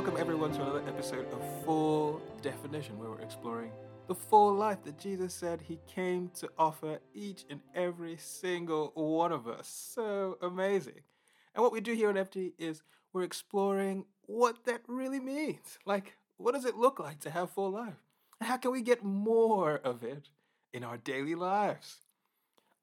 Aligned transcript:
Welcome 0.00 0.18
everyone 0.18 0.50
to 0.52 0.62
another 0.62 0.82
episode 0.88 1.30
of 1.30 1.62
Full 1.62 2.22
Definition, 2.40 2.98
where 2.98 3.10
we're 3.10 3.20
exploring 3.20 3.70
the 4.08 4.14
full 4.14 4.54
life 4.54 4.82
that 4.84 4.98
Jesus 4.98 5.34
said 5.34 5.60
he 5.60 5.78
came 5.86 6.30
to 6.36 6.48
offer 6.58 7.00
each 7.12 7.44
and 7.50 7.60
every 7.74 8.16
single 8.16 8.92
one 8.94 9.30
of 9.30 9.46
us. 9.46 9.68
So 9.68 10.38
amazing. 10.40 11.02
And 11.54 11.62
what 11.62 11.70
we 11.70 11.82
do 11.82 11.92
here 11.92 12.08
on 12.08 12.14
FD 12.14 12.54
is 12.58 12.82
we're 13.12 13.24
exploring 13.24 14.06
what 14.22 14.64
that 14.64 14.80
really 14.86 15.20
means. 15.20 15.78
Like, 15.84 16.16
what 16.38 16.54
does 16.54 16.64
it 16.64 16.76
look 16.76 16.98
like 16.98 17.20
to 17.20 17.30
have 17.30 17.50
full 17.50 17.70
life? 17.70 18.00
And 18.40 18.48
how 18.48 18.56
can 18.56 18.72
we 18.72 18.80
get 18.80 19.04
more 19.04 19.76
of 19.84 20.02
it 20.02 20.30
in 20.72 20.82
our 20.82 20.96
daily 20.96 21.34
lives? 21.34 21.96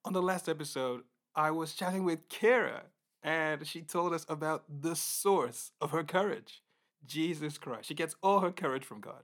On 0.06 0.14
the 0.14 0.22
last 0.22 0.48
episode, 0.48 1.02
I 1.36 1.50
was 1.50 1.74
chatting 1.74 2.04
with 2.04 2.30
Kira, 2.30 2.82
and 3.24 3.66
she 3.66 3.82
told 3.82 4.14
us 4.14 4.24
about 4.30 4.66
the 4.70 4.96
source 4.96 5.72
of 5.82 5.90
her 5.90 6.04
courage 6.04 6.62
Jesus 7.08 7.58
Christ. 7.58 7.88
She 7.88 7.94
gets 7.94 8.16
all 8.22 8.42
her 8.42 8.52
courage 8.52 8.86
from 8.86 9.02
God. 9.02 9.24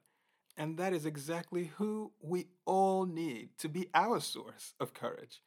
And 0.55 0.77
that 0.77 0.93
is 0.93 1.05
exactly 1.05 1.71
who 1.77 2.11
we 2.21 2.47
all 2.65 3.05
need 3.05 3.49
to 3.57 3.67
be 3.67 3.89
our 3.93 4.19
source 4.19 4.73
of 4.79 4.93
courage 4.93 5.41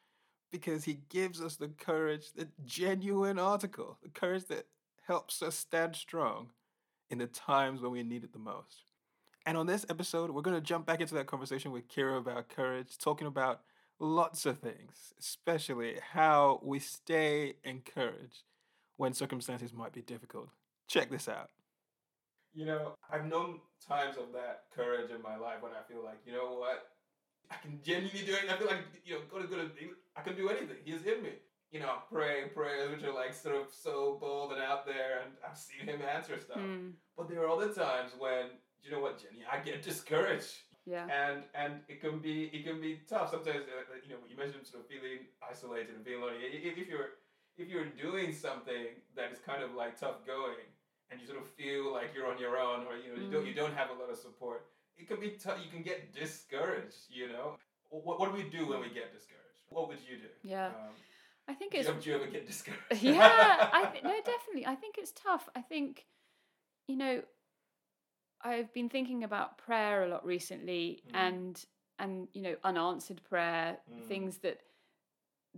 because 0.50 0.84
he 0.84 1.00
gives 1.08 1.40
us 1.40 1.56
the 1.56 1.68
courage, 1.68 2.32
the 2.32 2.48
genuine 2.64 3.38
article, 3.38 3.98
the 4.02 4.08
courage 4.08 4.46
that 4.46 4.66
helps 5.06 5.42
us 5.42 5.56
stand 5.56 5.94
strong 5.94 6.50
in 7.10 7.18
the 7.18 7.26
times 7.26 7.80
when 7.80 7.92
we 7.92 8.02
need 8.02 8.24
it 8.24 8.32
the 8.32 8.38
most. 8.38 8.84
And 9.44 9.56
on 9.56 9.66
this 9.66 9.86
episode, 9.88 10.30
we're 10.30 10.42
going 10.42 10.56
to 10.56 10.60
jump 10.60 10.86
back 10.86 11.00
into 11.00 11.14
that 11.14 11.26
conversation 11.26 11.70
with 11.70 11.88
Kira 11.88 12.18
about 12.18 12.48
courage, 12.48 12.98
talking 12.98 13.28
about 13.28 13.60
lots 14.00 14.44
of 14.44 14.58
things, 14.58 15.14
especially 15.20 15.98
how 16.12 16.60
we 16.64 16.80
stay 16.80 17.54
encouraged 17.62 18.42
when 18.96 19.12
circumstances 19.12 19.72
might 19.72 19.92
be 19.92 20.02
difficult. 20.02 20.48
Check 20.88 21.10
this 21.10 21.28
out. 21.28 21.50
You 22.56 22.64
know, 22.64 22.96
I've 23.12 23.26
known 23.26 23.60
times 23.86 24.16
of 24.16 24.32
that 24.32 24.64
courage 24.74 25.10
in 25.10 25.20
my 25.20 25.36
life 25.36 25.60
when 25.60 25.72
I 25.72 25.82
feel 25.92 26.02
like, 26.02 26.20
you 26.24 26.32
know 26.32 26.56
what, 26.56 26.88
I 27.50 27.56
can 27.62 27.78
genuinely 27.84 28.24
do 28.24 28.32
it. 28.32 28.50
I 28.50 28.56
feel 28.56 28.66
like, 28.66 28.80
you 29.04 29.14
know, 29.14 29.20
go 29.30 29.40
to 29.42 29.46
go 29.46 29.56
to, 29.56 29.68
I 30.16 30.22
can 30.22 30.34
do 30.36 30.48
anything. 30.48 30.78
He's 30.84 31.04
in 31.04 31.22
me. 31.22 31.34
You 31.70 31.80
know, 31.80 31.96
pray 32.10 32.44
prayers 32.54 32.90
which 32.90 33.04
are 33.04 33.12
like 33.12 33.34
sort 33.34 33.56
of 33.56 33.66
so 33.70 34.16
bold 34.20 34.52
and 34.52 34.62
out 34.62 34.86
there, 34.86 35.20
and 35.22 35.32
I've 35.46 35.58
seen 35.58 35.86
him 35.86 36.00
answer 36.00 36.38
stuff. 36.40 36.56
Mm, 36.58 36.92
But 37.16 37.28
there 37.28 37.42
are 37.44 37.50
other 37.50 37.68
times 37.74 38.12
when, 38.18 38.46
you 38.82 38.90
know 38.90 39.00
what, 39.00 39.18
Jenny, 39.20 39.44
I 39.50 39.58
get 39.58 39.82
discouraged 39.90 40.54
yeah. 40.86 41.06
and 41.10 41.42
and 41.54 41.80
it 41.88 42.00
can 42.00 42.20
be 42.20 42.44
it 42.54 42.64
can 42.64 42.80
be 42.80 43.00
tough 43.08 43.32
sometimes. 43.32 43.66
Uh, 43.68 43.82
uh, 43.92 43.98
you 44.02 44.10
know, 44.14 44.20
you 44.30 44.36
mentioned 44.36 44.66
sort 44.66 44.84
of 44.84 44.88
feeling 44.88 45.26
isolated 45.42 45.94
and 45.96 46.04
feeling 46.06 46.22
lonely. 46.22 46.38
If, 46.40 46.78
if 46.78 46.88
you're 46.88 47.10
if 47.58 47.68
you're 47.68 47.90
doing 47.90 48.32
something 48.32 48.86
that 49.16 49.32
is 49.32 49.40
kind 49.44 49.62
of 49.62 49.74
like 49.74 49.98
tough 49.98 50.24
going, 50.26 50.64
and 51.10 51.20
you 51.20 51.26
sort 51.26 51.38
of 51.40 51.48
feel 51.50 51.92
like 51.92 52.08
you're 52.14 52.26
on 52.30 52.38
your 52.38 52.56
own, 52.58 52.86
or 52.86 52.96
you 52.96 53.08
know 53.14 53.22
you 53.22 53.30
don't 53.30 53.44
Mm. 53.44 53.48
you 53.48 53.54
don't 53.54 53.74
have 53.74 53.90
a 53.90 53.94
lot 53.94 54.10
of 54.10 54.18
support, 54.18 54.66
it 54.96 55.06
can 55.08 55.20
be 55.20 55.30
tough. 55.30 55.58
You 55.64 55.70
can 55.70 55.82
get 55.82 56.12
discouraged. 56.14 57.02
You 57.10 57.28
know, 57.28 57.56
what 57.90 58.18
what 58.18 58.26
do 58.30 58.34
we 58.42 58.48
do 58.48 58.66
when 58.68 58.80
we 58.80 58.88
get 58.88 59.12
discouraged? 59.12 59.62
What 59.68 59.88
would 59.88 59.98
you 60.08 60.16
do? 60.18 60.28
Yeah. 60.42 60.66
Um, 60.68 60.94
I 61.48 61.54
think 61.54 61.72
do, 61.72 61.78
you, 61.78 61.84
it's 61.88 62.04
do 62.04 62.10
you 62.10 62.16
ever 62.16 62.26
get 62.26 62.46
discouraged? 62.46 62.82
yeah. 63.02 63.70
I 63.72 63.84
th- 63.92 64.04
no, 64.04 64.14
definitely. 64.24 64.66
I 64.66 64.74
think 64.74 64.96
it's 64.98 65.12
tough. 65.12 65.48
I 65.54 65.60
think, 65.62 66.06
you 66.88 66.96
know, 66.96 67.22
I've 68.42 68.72
been 68.72 68.88
thinking 68.88 69.24
about 69.24 69.58
prayer 69.58 70.04
a 70.04 70.08
lot 70.08 70.24
recently, 70.24 71.02
Mm. 71.08 71.14
and 71.14 71.64
and 71.98 72.28
you 72.34 72.42
know, 72.42 72.56
unanswered 72.64 73.22
prayer, 73.24 73.78
Mm. 73.90 74.06
things 74.08 74.38
that 74.38 74.60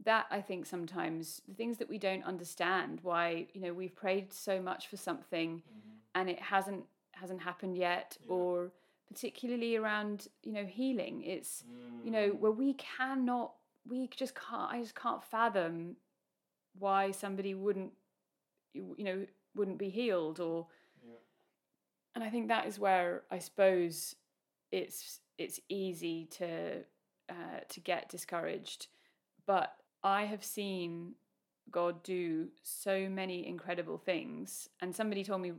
that 0.04 0.26
I 0.30 0.40
think 0.40 0.66
sometimes 0.66 1.42
the 1.48 1.54
things 1.54 1.78
that 1.78 1.88
we 1.88 1.98
don't 1.98 2.24
understand. 2.24 3.00
Why 3.02 3.46
you 3.54 3.60
know 3.60 3.72
we've 3.72 3.94
prayed 3.94 4.32
so 4.32 4.60
much 4.60 4.88
for 4.88 4.96
something 4.96 5.62
Mhm. 5.62 5.98
and 6.14 6.30
it 6.30 6.40
hasn't 6.40 6.86
hasn't 7.12 7.40
happened 7.42 7.76
yet, 7.76 8.16
Yeah. 8.20 8.32
or 8.32 8.72
particularly 9.08 9.76
around 9.76 10.28
you 10.42 10.52
know 10.52 10.64
healing. 10.66 11.22
It's 11.22 11.64
you 12.04 12.10
know 12.10 12.30
Mm. 12.30 12.38
where 12.38 12.52
we 12.52 12.74
cannot 12.74 13.54
we 13.86 14.06
just 14.08 14.34
can't 14.34 14.70
i 14.70 14.80
just 14.82 14.94
can't 14.94 15.24
fathom 15.24 15.96
why 16.78 17.10
somebody 17.10 17.54
wouldn't 17.54 17.92
you 18.74 18.94
you 18.98 19.04
know 19.04 19.26
wouldn't 19.54 19.78
be 19.78 19.88
healed 19.88 20.38
or 20.40 20.68
Yeah. 21.02 21.14
and 22.14 22.22
i 22.22 22.28
think 22.28 22.48
that 22.48 22.66
is 22.66 22.78
where 22.78 23.24
i 23.30 23.38
suppose 23.38 24.14
it's 24.70 25.20
it's 25.38 25.58
easy 25.70 26.26
to 26.26 26.84
uh, 27.30 27.60
to 27.68 27.80
get 27.80 28.08
discouraged 28.10 28.88
but 29.46 29.74
i 30.02 30.24
have 30.24 30.44
seen 30.44 31.14
god 31.70 32.02
do 32.02 32.48
so 32.62 33.08
many 33.08 33.46
incredible 33.46 33.98
things 33.98 34.68
and 34.80 34.94
somebody 34.94 35.22
told 35.24 35.40
me 35.42 35.52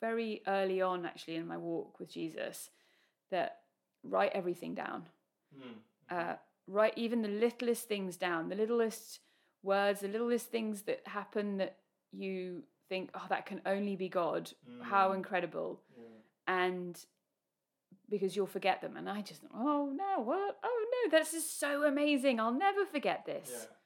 very 0.00 0.42
early 0.46 0.80
on 0.82 1.04
actually 1.06 1.36
in 1.36 1.46
my 1.46 1.56
walk 1.56 1.98
with 1.98 2.08
jesus 2.10 2.70
that 3.30 3.60
write 4.04 4.32
everything 4.34 4.74
down 4.74 5.04
Mm. 5.56 5.78
uh, 6.10 6.34
write 6.66 6.92
even 6.96 7.22
the 7.22 7.28
littlest 7.28 7.86
things 7.88 8.16
down, 8.16 8.48
the 8.48 8.56
littlest 8.56 9.20
words, 9.62 10.00
the 10.00 10.08
littlest 10.08 10.48
things 10.50 10.82
that 10.82 11.00
happen 11.06 11.56
that 11.58 11.76
you 12.12 12.64
think, 12.88 13.10
oh, 13.14 13.24
that 13.28 13.46
can 13.46 13.60
only 13.64 13.94
be 13.96 14.08
God. 14.08 14.52
How 14.82 15.10
Mm. 15.12 15.16
incredible. 15.16 15.80
Yeah. 15.96 16.04
And 16.64 17.06
because 18.08 18.34
you'll 18.36 18.46
forget 18.46 18.80
them. 18.80 18.96
And 18.96 19.08
I 19.08 19.22
just, 19.22 19.42
oh 19.54 19.92
no, 19.94 20.20
what? 20.20 20.58
Oh 20.62 20.86
no, 21.04 21.18
this 21.18 21.32
is 21.34 21.48
so 21.48 21.84
amazing. 21.84 22.38
I'll 22.40 22.52
never 22.52 22.84
forget 22.84 23.24
this. 23.24 23.48
Yeah. 23.52 23.76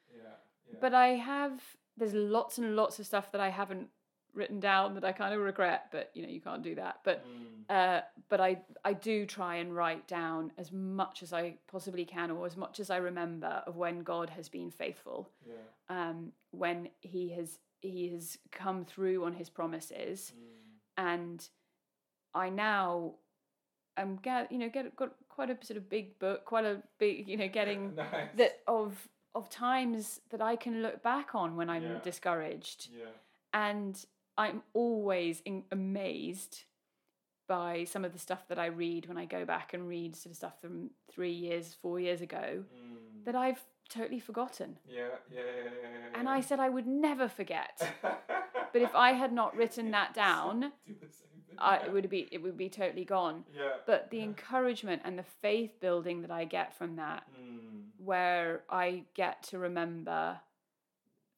But 0.81 0.95
I 0.95 1.09
have, 1.09 1.61
there's 1.97 2.15
lots 2.15 2.59
and 2.59 2.77
lots 2.77 2.99
of 2.99 3.07
stuff 3.07 3.33
that 3.33 3.41
I 3.41 3.49
haven't 3.51 3.89
written 4.33 4.61
down 4.61 4.95
that 4.95 5.05
I 5.05 5.13
kind 5.13 5.35
of 5.35 5.41
regret, 5.41 5.87
but 5.91 6.11
you 6.15 6.23
know, 6.23 6.29
you 6.29 6.41
can't 6.41 6.63
do 6.63 6.75
that. 6.77 7.01
But 7.05 7.25
Mm. 7.27 7.65
uh, 7.69 8.03
but 8.29 8.41
I 8.41 8.63
I 8.85 8.93
do 8.93 9.27
try 9.27 9.57
and 9.57 9.75
write 9.75 10.07
down 10.07 10.53
as 10.57 10.71
much 10.73 11.23
as 11.23 11.33
I 11.33 11.57
possibly 11.67 12.05
can, 12.05 12.31
or 12.31 12.47
as 12.47 12.57
much 12.57 12.79
as 12.81 12.91
I 12.91 12.97
remember 12.99 13.63
of 13.67 13.77
when 13.77 14.01
God 14.05 14.31
has 14.31 14.49
been 14.49 14.71
faithful, 14.71 15.31
Yeah. 15.45 15.55
um, 15.89 16.33
when 16.53 16.91
He 17.01 17.31
has 17.31 17.59
He 17.81 18.09
has 18.11 18.39
come 18.53 18.85
through 18.85 19.25
on 19.25 19.33
His 19.35 19.51
promises, 19.51 20.33
Mm. 20.37 20.79
and 20.97 21.49
I 22.35 22.51
now 22.51 23.15
am 23.97 24.17
get 24.17 24.51
you 24.53 24.59
know 24.59 24.69
get 24.69 24.95
got 24.95 25.15
quite 25.29 25.51
a 25.51 25.59
sort 25.65 25.77
of 25.77 25.89
big 25.89 26.19
book, 26.21 26.45
quite 26.45 26.65
a 26.65 26.83
big 26.99 27.29
you 27.29 27.37
know 27.37 27.49
getting 27.49 27.95
nice. 27.97 28.31
that 28.37 28.61
of 28.69 29.09
of 29.35 29.49
times 29.49 30.21
that 30.31 30.41
I 30.43 30.57
can 30.57 30.83
look 30.83 31.03
back 31.03 31.35
on 31.35 31.57
when 31.57 31.71
I'm 31.71 31.83
Yeah. 31.85 31.99
discouraged 32.03 32.89
Yeah. 32.93 33.07
and 33.53 34.05
I'm 34.37 34.63
always 34.73 35.41
in, 35.45 35.65
amazed 35.71 36.65
by 37.47 37.85
some 37.85 38.05
of 38.05 38.13
the 38.13 38.19
stuff 38.19 38.47
that 38.49 38.59
I 38.59 38.67
read 38.67 39.07
when 39.07 39.19
I 39.19 39.25
go 39.25 39.45
back 39.45 39.75
and 39.75 39.89
read 39.89 40.15
sort 40.17 40.31
of 40.31 40.37
stuff 40.37 40.61
from 40.61 40.91
three 41.09 41.33
years, 41.33 41.75
four 41.75 41.99
years 41.99 42.21
ago 42.21 42.65
Mm. 42.73 43.25
that 43.25 43.35
I've 43.35 43.65
totally 43.89 44.21
forgotten. 44.21 44.79
Yeah, 44.87 45.09
yeah, 45.33 45.41
yeah, 45.41 45.63
yeah, 45.65 45.71
yeah. 45.83 46.09
And 46.15 46.29
I 46.29 46.41
said 46.41 46.61
I 46.61 46.69
would 46.69 46.87
never 46.87 47.29
forget. 47.29 47.81
But 48.73 48.83
if 48.83 48.95
I 48.95 49.15
had 49.15 49.33
not 49.33 49.57
written 49.57 49.91
that 49.91 50.15
down, 50.15 50.73
do 50.87 50.95
the 50.95 51.09
same 51.09 51.43
thing. 51.49 51.57
I, 51.59 51.79
it 51.87 51.93
would 51.93 52.09
be 52.09 52.29
it 52.31 52.39
would 52.41 52.57
be 52.57 52.69
totally 52.69 53.05
gone. 53.05 53.45
Yeah. 53.53 53.79
But 53.85 54.11
the 54.11 54.21
encouragement 54.31 55.03
and 55.05 55.19
the 55.19 55.25
faith 55.25 55.81
building 55.81 56.23
that 56.23 56.31
I 56.31 56.45
get 56.45 56.73
from 56.73 56.95
that, 56.95 57.25
Mm. 57.33 57.50
Where 58.05 58.65
I 58.71 59.05
get 59.15 59.43
to 59.45 59.59
remember 59.59 60.41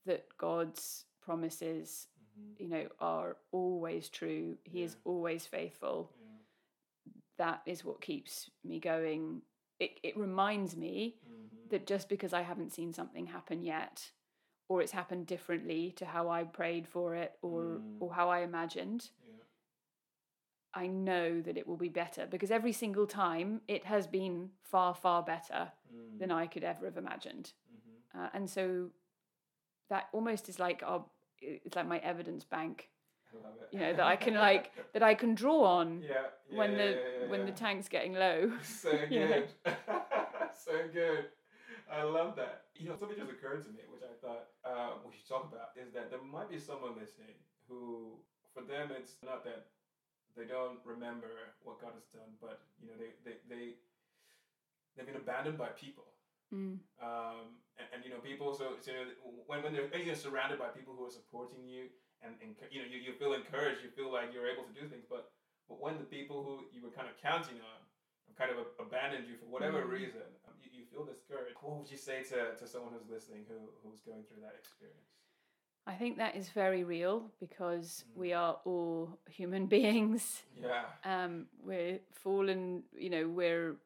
that 0.07 0.27
God's 0.39 1.05
promises, 1.21 2.09
Mhm. 2.39 2.61
you 2.61 2.69
know, 2.69 2.89
are 2.99 3.37
always 3.53 4.09
true. 4.09 4.59
He 4.65 4.83
is 4.83 4.97
always 5.05 5.47
faithful. 5.47 6.11
Yeah. 6.19 6.29
that 7.39 7.63
is 7.67 7.85
what 7.85 8.01
keeps 8.01 8.51
me 8.63 8.79
going. 8.79 9.43
It, 9.81 9.99
it 10.05 10.17
reminds 10.17 10.77
me 10.77 11.17
Mhm. 11.27 11.69
that 11.71 11.87
just 11.87 12.09
because 12.09 12.33
I 12.33 12.43
haven't 12.43 12.71
seen 12.71 12.93
something 12.93 13.27
happen 13.27 13.63
yet, 13.65 14.13
or 14.69 14.81
it's 14.83 14.93
happened 14.93 15.27
differently 15.27 15.91
to 15.93 16.05
how 16.07 16.29
I 16.29 16.45
prayed 16.45 16.87
for 16.87 17.17
it 17.17 17.39
or, 17.43 17.63
Mm. 17.81 17.97
or 18.01 18.13
how 18.13 18.29
I 18.29 18.41
imagined, 18.41 19.11
Yeah. 19.22 19.22
I 20.75 20.87
know 20.87 21.41
that 21.43 21.57
it 21.57 21.67
will 21.67 21.77
be 21.77 21.89
better 21.89 22.27
because 22.27 22.51
every 22.51 22.73
single 22.73 23.07
time 23.07 23.61
it 23.69 23.85
has 23.85 24.07
been 24.07 24.51
far, 24.63 24.95
far 24.95 25.23
better 25.23 25.73
Mm. 25.93 26.19
than 26.19 26.31
I 26.31 26.47
could 26.47 26.65
ever 26.65 26.87
have 26.87 26.97
imagined. 26.97 27.53
Mhm. 27.71 28.19
Uh, 28.25 28.31
and 28.33 28.49
so 28.49 28.91
that 29.89 30.09
almost 30.13 30.49
is 30.49 30.59
like 30.59 30.83
our, 30.85 31.05
it's 31.41 31.77
like 31.77 31.87
my 31.87 31.99
evidence 31.99 32.45
bank, 32.45 32.91
I 33.33 33.37
love 33.37 33.55
it. 33.61 33.69
you 33.75 33.81
know, 33.81 33.93
that 33.93 34.07
I 34.07 34.17
can 34.17 34.35
like, 34.35 34.73
that 34.93 35.03
I 35.03 35.15
can 35.15 35.35
draw 35.35 35.63
on 35.65 36.03
Yeah. 36.03 36.09
yeah 36.11 36.57
when 36.57 36.77
the, 36.77 36.85
yeah, 36.85 36.91
yeah, 37.21 37.29
when 37.29 37.45
the 37.45 37.53
tank's 37.53 37.89
getting 37.89 38.15
low. 38.15 38.53
So 38.63 38.91
good. 39.09 39.49
so 40.55 40.89
good. 40.93 41.27
I 41.91 42.03
love 42.03 42.37
that. 42.37 42.65
You 42.75 42.89
know, 42.89 42.97
something 42.97 43.19
just 43.19 43.31
occurred 43.31 43.63
to 43.65 43.71
me, 43.71 43.81
which 43.91 44.03
I 44.03 44.15
thought 44.25 44.49
uh, 44.65 44.97
we 45.05 45.13
should 45.15 45.29
talk 45.29 45.53
about, 45.53 45.77
is 45.77 45.93
that 45.93 46.11
there 46.11 46.23
might 46.23 46.49
be 46.49 46.59
someone 46.59 46.93
listening 46.99 47.37
who, 47.69 48.17
for 48.55 48.63
them, 48.63 48.91
it's 48.97 49.17
not 49.25 49.45
that 49.45 49.67
they 50.37 50.45
don't 50.47 50.79
remember 50.85 51.31
what 51.63 51.81
God 51.81 51.93
has 51.95 52.07
done, 52.13 52.33
but 52.41 52.61
you 52.81 52.89
know, 52.89 52.97
they 52.97 53.11
they 53.25 53.37
they 53.49 53.65
they've 54.97 55.07
been 55.07 55.17
abandoned 55.17 55.59
by 55.59 55.69
people. 55.69 56.09
Mm. 56.53 56.79
Um, 57.01 57.57
and, 57.79 57.89
and 57.93 58.05
you 58.05 58.11
know, 58.11 58.21
people. 58.21 58.53
So, 58.53 58.77
so 58.81 58.93
when 59.47 59.63
when 59.63 59.73
they're 59.73 59.89
you're 59.97 60.15
surrounded 60.15 60.59
by 60.59 60.69
people 60.69 60.95
who 60.95 61.05
are 61.05 61.11
supporting 61.11 61.65
you, 61.65 61.89
and, 62.21 62.37
and 62.43 62.55
you 62.71 62.81
know, 62.81 62.89
you, 62.89 62.99
you 63.01 63.13
feel 63.13 63.33
encouraged, 63.33 63.81
you 63.83 63.89
feel 63.89 64.13
like 64.13 64.33
you're 64.33 64.47
able 64.47 64.65
to 64.65 64.73
do 64.73 64.87
things, 64.87 65.05
but 65.09 65.33
But 65.69 65.81
when 65.81 65.97
the 65.97 66.05
people 66.05 66.43
who 66.43 66.67
you 66.75 66.83
were 66.83 66.91
kind 66.93 67.09
of 67.09 67.17
counting 67.17 67.57
on 67.63 67.79
have 68.29 68.37
kind 68.37 68.51
of 68.53 68.59
abandoned 68.79 69.25
you 69.27 69.37
for 69.41 69.47
whatever 69.47 69.83
Mm. 69.83 69.91
reason, 69.91 70.27
you, 70.61 70.69
you 70.73 70.85
feel 70.85 71.05
discouraged. 71.05 71.57
What 71.63 71.79
would 71.79 71.91
you 71.91 71.97
say 71.97 72.23
to, 72.35 72.53
to 72.61 72.67
someone 72.67 72.93
who's 72.93 73.09
listening 73.09 73.47
who, 73.49 73.73
who's 73.83 74.01
going 74.03 74.25
through 74.29 74.43
that 74.45 74.55
experience? 74.59 75.22
I 75.87 75.95
think 75.95 76.19
that 76.19 76.37
is 76.37 76.49
very 76.51 76.85
real 76.85 77.31
because 77.41 78.05
Mm. 78.05 78.17
we 78.21 78.33
are 78.33 78.61
all 78.65 79.19
human 79.31 79.67
beings. 79.67 80.43
Yeah. 80.61 80.85
Um, 81.05 81.47
we're 81.63 82.01
fallen, 82.13 82.85
you 82.97 83.11
know, 83.11 83.29
we're 83.29 83.77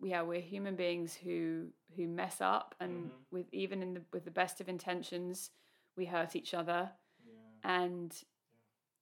yeah, 0.00 0.22
we're 0.22 0.40
human 0.40 0.76
beings 0.76 1.14
who 1.16 1.68
who 1.96 2.06
mess 2.06 2.40
up 2.40 2.74
and 2.80 3.10
Mhm. 3.10 3.12
with 3.32 3.46
even 3.52 3.82
in 3.82 3.94
the 3.94 4.02
with 4.12 4.24
the 4.24 4.30
best 4.30 4.60
of 4.60 4.68
intentions, 4.68 5.50
we 5.96 6.06
hurt 6.06 6.36
each 6.36 6.54
other. 6.54 6.92
Yeah. 7.26 7.34
and 7.82 8.24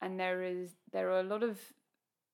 and 0.00 0.19
there 0.19 0.43
is 0.43 0.75
there 0.93 1.11
are 1.11 1.20
a 1.20 1.22
lot 1.34 1.43
of 1.43 1.61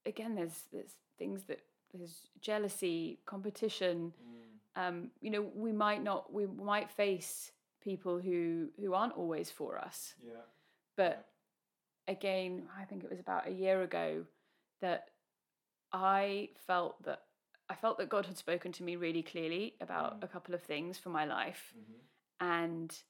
again 0.06 0.34
there's 0.36 0.68
there's 0.72 0.94
things 1.18 1.44
that 1.44 1.60
there's 1.92 2.28
jealousy 2.40 3.18
competition 3.26 4.12
Mm. 4.24 4.86
um 4.86 5.10
you 5.20 5.30
know 5.30 5.42
we 5.42 5.72
might 5.72 6.02
not 6.02 6.32
we 6.32 6.46
might 6.46 6.90
face 6.90 7.52
people 7.82 8.18
who 8.18 8.68
who 8.80 8.94
aren't 8.94 9.14
always 9.14 9.50
for 9.50 9.78
us 9.78 10.14
Yeah. 10.24 10.44
but 10.96 11.28
again 12.08 12.68
i 12.78 12.84
think 12.84 13.04
it 13.04 13.10
was 13.10 13.20
about 13.20 13.46
a 13.48 13.50
year 13.52 13.82
ago 13.82 14.24
that 14.80 15.08
i 15.92 16.48
felt 16.66 17.02
that 17.04 17.22
i 17.68 17.74
felt 17.74 17.98
that 17.98 18.08
god 18.08 18.26
had 18.26 18.36
spoken 18.38 18.72
to 18.72 18.82
me 18.82 18.96
really 18.96 19.22
clearly 19.22 19.74
about 19.80 20.20
Mm. 20.20 20.24
a 20.24 20.28
couple 20.28 20.54
of 20.54 20.62
things 20.62 20.98
for 20.98 21.10
my 21.10 21.24
life 21.24 21.74
Mhm. 21.76 22.00
and 22.40 23.02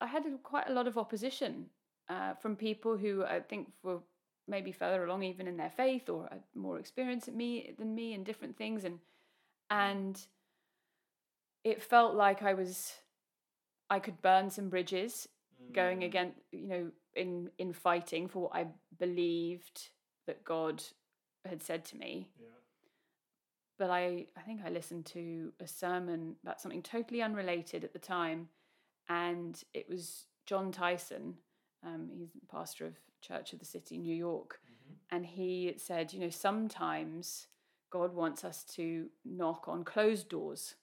I 0.00 0.06
had 0.06 0.24
quite 0.44 0.68
a 0.68 0.72
lot 0.72 0.86
of 0.86 0.96
opposition 0.96 1.70
uh, 2.08 2.34
from 2.34 2.54
people 2.56 2.96
who 2.96 3.24
I 3.24 3.40
think 3.40 3.72
were 3.82 4.00
maybe 4.46 4.70
further 4.72 5.04
along 5.04 5.24
even 5.24 5.48
in 5.48 5.56
their 5.56 5.70
faith 5.70 6.08
or 6.08 6.28
more 6.54 6.78
experience 6.78 7.26
at 7.28 7.34
me 7.34 7.74
than 7.78 7.94
me 7.96 8.12
in 8.14 8.22
different 8.24 8.56
things 8.56 8.84
and 8.84 9.00
and 9.70 10.28
it 11.64 11.82
felt 11.82 12.14
like 12.14 12.42
I 12.42 12.54
was 12.54 12.94
I 13.90 13.98
could 14.00 14.20
burn 14.22 14.50
some 14.50 14.68
bridges 14.68 15.28
going 15.72 16.00
Mm. 16.00 16.04
again 16.06 16.32
you 16.52 16.66
know 16.68 16.90
in 17.14 17.50
in 17.58 17.72
fighting 17.72 18.28
for 18.28 18.40
what 18.44 18.54
I 18.54 18.66
believed 18.98 19.90
that 20.26 20.44
God 20.44 20.82
had 21.44 21.62
said 21.62 21.84
to 21.86 21.96
me 21.96 22.30
Yeah. 22.40 22.48
but 23.78 23.90
I, 23.90 24.26
I 24.36 24.40
think 24.42 24.60
I 24.64 24.70
listened 24.70 25.06
to 25.06 25.52
a 25.60 25.66
sermon 25.66 26.36
about 26.42 26.60
something 26.60 26.82
totally 26.82 27.22
unrelated 27.22 27.84
at 27.84 27.92
the 27.92 27.98
time, 27.98 28.48
and 29.08 29.62
it 29.72 29.88
was 29.88 30.26
Jon 30.46 30.72
Tyson. 30.72 31.38
Um, 31.84 32.10
he's 32.12 32.30
pastor 32.50 32.86
of 32.86 32.96
Church 33.20 33.52
of 33.52 33.60
the 33.60 33.64
City, 33.64 33.96
New 33.98 34.14
York, 34.14 34.60
Mhm. 34.64 34.94
and 35.10 35.26
he 35.26 35.74
said, 35.78 36.12
you 36.12 36.18
know, 36.20 36.30
sometimes 36.30 37.46
God 37.90 38.12
wants 38.14 38.44
us 38.44 38.64
to 38.76 39.10
knock 39.24 39.68
on 39.68 39.84
closed 39.84 40.28
doors. 40.28 40.74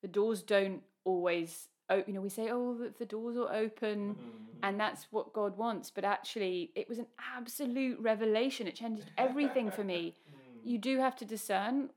The 0.00 0.08
doors 0.08 0.42
don't 0.42 0.82
always, 1.04 1.68
oh, 1.90 2.02
you 2.06 2.12
know, 2.14 2.20
we 2.20 2.28
say, 2.28 2.48
oh, 2.50 2.80
if 2.82 2.98
the 2.98 3.04
doors 3.06 3.36
are 3.36 3.52
open, 3.54 4.14
Mhm. 4.14 4.54
and 4.62 4.78
that's 4.80 5.04
what 5.10 5.32
God 5.32 5.56
wants, 5.56 5.90
but 5.90 6.04
actually, 6.04 6.70
it 6.74 6.88
was 6.88 6.98
an 6.98 7.06
absolute 7.36 7.98
revelation. 8.00 8.66
It 8.66 8.74
changed 8.74 9.10
everything 9.18 9.70
for 9.70 9.84
me 9.84 10.14
Mm. 10.32 10.60
you 10.70 10.78
do 10.78 10.98
have 10.98 11.16
to 11.16 11.24
discern 11.24 11.90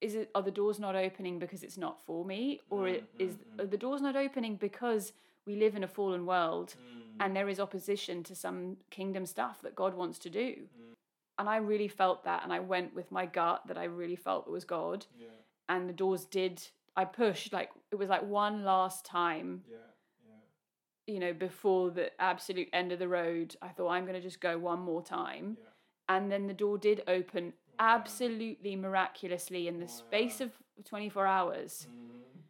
is 0.00 0.14
it 0.14 0.30
are 0.34 0.42
the 0.42 0.50
doors 0.52 0.78
not 0.78 0.94
opening 0.94 1.38
because 1.40 1.62
it's 1.64 1.76
not 1.78 2.00
for 2.06 2.24
me 2.24 2.60
or 2.70 2.82
Mm, 2.86 3.02
is 3.18 3.34
mm, 3.34 3.38
mm. 3.56 3.62
are 3.62 3.66
the 3.66 3.76
doors 3.76 4.00
not 4.00 4.14
opening 4.16 4.56
because 4.56 5.12
we 5.46 5.56
live 5.56 5.74
in 5.76 5.82
a 5.84 5.88
fallen 5.88 6.24
world 6.26 6.74
Mm. 6.76 7.16
and 7.20 7.36
there 7.36 7.48
is 7.48 7.58
opposition 7.60 8.22
to 8.24 8.34
some 8.34 8.76
kingdom 8.90 9.24
stuff 9.26 9.60
that 9.62 9.74
God 9.74 9.94
wants 9.94 10.18
to 10.20 10.30
do 10.30 10.68
Mm. 10.78 10.94
and 11.38 11.48
I 11.48 11.56
really 11.56 11.88
felt 11.88 12.22
that 12.24 12.42
and 12.44 12.52
I 12.52 12.60
went 12.60 12.94
with 12.94 13.10
my 13.10 13.26
gut 13.26 13.66
that 13.66 13.78
I 13.78 13.84
really 13.84 14.16
felt 14.16 14.46
it 14.46 14.50
was 14.52 14.64
God 14.64 15.06
Yeah. 15.18 15.26
and 15.68 15.88
the 15.88 15.92
doors 16.04 16.24
did 16.24 16.68
I 16.96 17.04
pushed 17.04 17.52
like 17.52 17.70
it 17.90 17.96
was 17.96 18.08
like 18.08 18.22
one 18.26 18.64
last 18.64 19.04
time 19.04 19.62
Yeah. 19.68 19.76
Yeah. 20.26 21.14
you 21.14 21.20
know 21.20 21.32
before 21.32 21.90
the 21.90 22.10
absolute 22.20 22.68
end 22.72 22.92
of 22.92 22.98
the 22.98 23.08
road 23.08 23.54
I 23.62 23.68
thought 23.68 23.88
I'm 23.90 24.04
going 24.04 24.14
to 24.14 24.20
just 24.20 24.40
go 24.40 24.58
one 24.58 24.80
more 24.80 25.02
time 25.02 25.56
Yeah. 25.58 26.14
and 26.16 26.30
then 26.30 26.46
the 26.46 26.54
door 26.54 26.78
did 26.78 27.02
open 27.08 27.46
Wow. 27.46 27.52
absolutely 27.96 28.74
miraculously 28.76 29.68
in 29.68 29.78
the 29.80 29.88
space 29.88 30.40
of 30.40 30.50
24 30.84 31.26
hours 31.26 31.86
Mhm. 31.88 32.40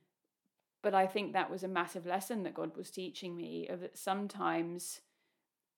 but 0.82 0.94
i 0.94 1.06
think 1.06 1.32
that 1.32 1.50
was 1.50 1.62
a 1.64 1.69
massive 1.69 2.06
lesson 2.06 2.43
that 2.44 2.55
god 2.55 2.75
was 2.76 2.90
teaching 2.90 3.37
me 3.37 3.67
of 3.69 3.81
that 3.81 3.96
sometimes 3.96 5.00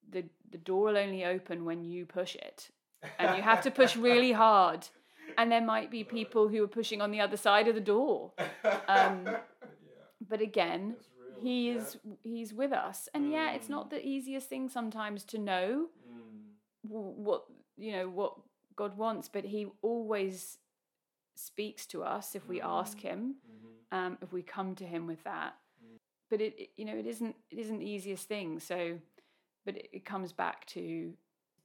the 0.09 0.25
the 0.51 0.59
door 0.59 0.85
will 0.85 0.99
only 0.99 1.25
open 1.25 1.65
when 1.65 1.83
you 1.85 2.07
push 2.07 2.35
it 2.37 2.71
and 3.19 3.37
you 3.37 3.43
have 3.43 3.61
to 3.63 3.71
push 3.71 3.97
really 3.97 4.33
hard 4.33 4.87
and 5.39 5.51
there 5.51 5.61
might 5.61 5.91
be 5.91 6.03
people 6.19 6.49
who 6.49 6.63
are 6.63 6.69
pushing 6.69 7.01
on 7.03 7.11
the 7.11 7.21
other 7.21 7.37
side 7.37 7.67
of 7.69 7.75
the 7.75 7.81
door 7.81 8.33
um. 8.89 9.27
But 10.31 10.41
again 10.41 10.97
he 11.43 11.57
yeah. 11.69 11.77
is 11.77 11.97
he's 12.23 12.53
with 12.55 12.73
us 12.73 13.09
and 13.15 13.31
yeah 13.31 13.49
it's 13.57 13.67
Mm. 13.69 13.77
not 13.77 13.91
the 13.91 14.01
easiest 14.15 14.49
thing 14.49 14.69
sometimes 14.69 15.25
to 15.33 15.39
know 15.39 15.89
Mm. 16.11 16.43
what 17.27 17.43
you 17.77 17.93
know 17.93 18.09
what 18.09 18.33
God 18.77 18.97
wants, 18.97 19.29
but 19.29 19.45
He 19.45 19.67
always 19.83 20.59
speaks 21.35 21.87
to 21.87 22.03
us 22.03 22.35
if 22.35 22.49
we 22.49 22.61
ask 22.63 22.97
Mm. 22.99 23.03
Him, 23.03 23.37
Mhm. 23.47 23.97
um, 23.99 24.19
if 24.23 24.33
we 24.33 24.43
come 24.43 24.75
to 24.77 24.87
Him 24.87 25.07
with 25.07 25.23
that. 25.25 25.53
Mm. 25.85 25.99
But 26.31 26.41
it, 26.41 26.55
it- 26.59 26.71
you 26.79 26.85
know, 26.87 26.97
it 26.97 27.07
isn't 27.07 27.37
it 27.51 27.59
isn't 27.59 27.79
the 27.79 27.87
easiest 27.97 28.27
thing. 28.29 28.59
So, 28.61 29.01
but 29.65 29.77
it, 29.77 29.89
it 29.93 30.05
comes 30.05 30.33
back 30.33 30.67
to 30.69 31.17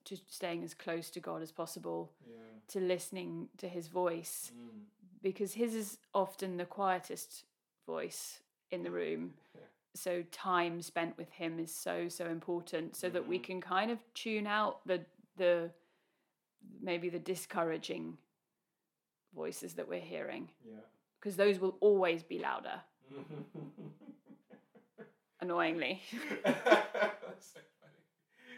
to 0.05 0.15
staying 0.27 0.63
as 0.63 0.73
close 0.75 1.09
to 1.11 1.19
God 1.19 1.41
as 1.41 1.51
possible, 1.51 2.11
Yeah. 2.27 2.35
to 2.73 2.79
listening 2.79 3.49
to 3.57 3.67
His 3.67 3.87
voice, 3.87 4.51
Mm. 4.53 4.85
because 5.21 5.53
His 5.53 5.73
is 5.73 5.97
often 6.13 6.57
the 6.57 6.65
quietest 6.65 7.45
voice 7.87 8.41
in 8.71 8.83
the 8.83 8.91
room. 8.91 9.33
Yeah. 9.53 9.61
So 9.95 10.23
time 10.31 10.81
spent 10.81 11.17
with 11.17 11.29
Him 11.31 11.59
is 11.59 11.73
so 11.73 12.07
so 12.09 12.25
important, 12.27 12.95
so 12.95 13.09
that 13.09 13.27
we 13.27 13.39
Mhm. 13.39 13.43
can 13.43 13.61
kind 13.61 13.91
of 13.91 13.99
tune 14.13 14.47
out 14.47 14.85
the 14.85 15.05
the 15.37 15.71
maybe 16.81 17.09
the 17.09 17.19
discouraging 17.19 18.17
voices 19.33 19.73
that 19.75 19.87
we're 19.87 19.99
hearing 19.99 20.49
Yeah. 20.63 20.79
because 21.19 21.35
those 21.35 21.59
will 21.59 21.77
always 21.81 22.23
be 22.23 22.39
louder 22.39 22.81
annoyingly 25.41 26.01
That's 26.43 27.53
so 27.53 27.59
funny. 27.81 28.01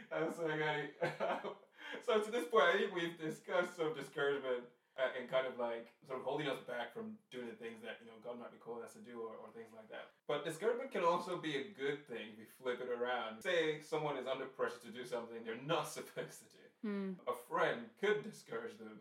That's 0.10 0.38
so 0.38 0.48
funny. 0.48 0.90
so 2.06 2.22
to 2.22 2.32
this 2.32 2.46
point, 2.48 2.64
I 2.66 2.78
think 2.78 2.96
we've 2.96 3.18
discussed 3.20 3.76
some 3.76 3.94
discouragement 3.96 4.64
uh, 4.98 5.14
and 5.18 5.30
kind 5.30 5.46
of 5.46 5.56
like 5.62 5.94
sort 6.06 6.18
of 6.20 6.26
holding 6.26 6.50
us 6.50 6.60
back 6.66 6.94
from 6.94 7.14
doing 7.32 7.46
the 7.48 7.56
things 7.58 7.80
that 7.86 8.02
you 8.02 8.10
know 8.10 8.18
God 8.26 8.42
might 8.42 8.52
be 8.52 8.58
calling 8.58 8.84
us 8.84 8.94
to 8.98 9.04
do 9.06 9.22
or, 9.22 9.38
or 9.38 9.50
things 9.54 9.70
like 9.74 9.88
that. 9.94 10.10
But 10.28 10.44
discouragement 10.44 10.92
can 10.92 11.06
also 11.06 11.38
be 11.38 11.56
a 11.58 11.66
good 11.78 12.02
thing 12.10 12.34
if 12.34 12.38
we 12.42 12.46
flip 12.58 12.82
it 12.82 12.90
around. 12.90 13.40
Say 13.42 13.80
someone 13.80 14.18
is 14.18 14.26
under 14.28 14.46
pressure 14.46 14.82
to 14.86 14.92
do 14.92 15.06
something 15.06 15.38
they're 15.46 15.62
not 15.66 15.88
supposed 15.98 16.42
to 16.44 16.50
do. 16.52 16.64
Hmm. 16.84 17.10
A 17.30 17.36
friend 17.50 17.82
could 18.02 18.24
discourage 18.24 18.78
them 18.78 19.00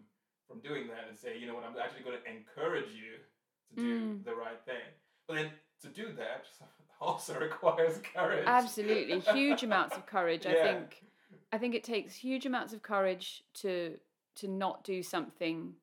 from 0.49 0.61
doing 0.61 0.87
that 0.89 1.09
and 1.09 1.19
say, 1.19 1.37
you 1.39 1.47
know 1.47 1.55
what, 1.55 1.65
I'm 1.65 1.75
actually 1.81 2.05
going 2.05 2.17
to 2.23 2.25
encourage 2.31 2.93
you 2.95 3.19
to 3.71 3.75
do 3.83 4.01
Mm. 4.01 4.25
the 4.25 4.35
right 4.35 4.61
thing. 4.65 4.87
But 5.27 5.35
then 5.35 5.51
to 5.83 5.89
do 5.89 6.13
that 6.13 6.47
also 7.01 7.39
requires 7.39 7.99
courage. 8.15 8.45
absolutely 8.47 9.19
huge 9.35 9.63
amounts 9.65 9.95
of 9.97 10.07
courage 10.07 10.47
i 10.47 10.55
think 10.55 11.03
i 11.53 11.59
think 11.59 11.75
it 11.75 11.85
takes 11.85 12.15
huge 12.15 12.47
amounts 12.47 12.73
of 12.73 12.83
courage 12.83 13.43
to 13.53 13.99
to 14.37 14.49
not 14.49 14.83
do 14.85 15.03
something 15.03 15.75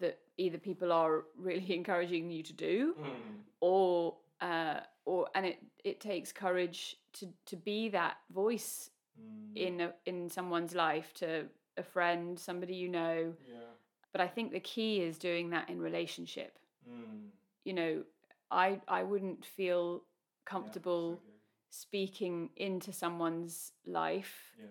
that 0.00 0.18
either 0.38 0.58
people 0.58 0.92
are 0.92 1.24
really 1.36 1.72
encouraging 1.80 2.30
you 2.30 2.42
to 2.42 2.52
do 2.52 2.94
Mm. 2.98 3.42
or 3.60 4.16
uh 4.40 4.80
or 5.04 5.28
and 5.34 5.46
it 5.46 5.58
it 5.84 6.00
takes 6.00 6.32
courage 6.32 6.96
to 7.12 7.26
to 7.46 7.56
be 7.56 7.88
that 7.90 8.16
voice 8.30 8.90
Mm. 9.20 9.56
in 9.56 9.80
a, 9.82 9.92
in 10.06 10.30
someone's 10.30 10.74
life 10.74 11.12
to 11.14 11.46
a 11.76 11.82
friend 11.82 12.38
somebody 12.38 12.74
you 12.74 12.88
know 12.88 13.34
Yeah. 13.46 13.70
but 14.10 14.20
i 14.22 14.26
think 14.26 14.52
the 14.52 14.60
key 14.60 15.02
is 15.02 15.18
doing 15.18 15.50
that 15.50 15.68
in 15.68 15.78
relationship 15.80 16.58
Mm. 16.88 17.28
you 17.64 17.74
know 17.74 18.04
i 18.50 18.80
i 18.88 19.02
wouldn't 19.02 19.44
feel 19.44 19.84
Yeah, 20.02 20.50
comfortable 20.52 21.16
so 21.16 21.30
speaking 21.70 22.50
into 22.56 22.92
someone's 22.92 23.72
life 23.86 24.54
Yeah. 24.58 24.66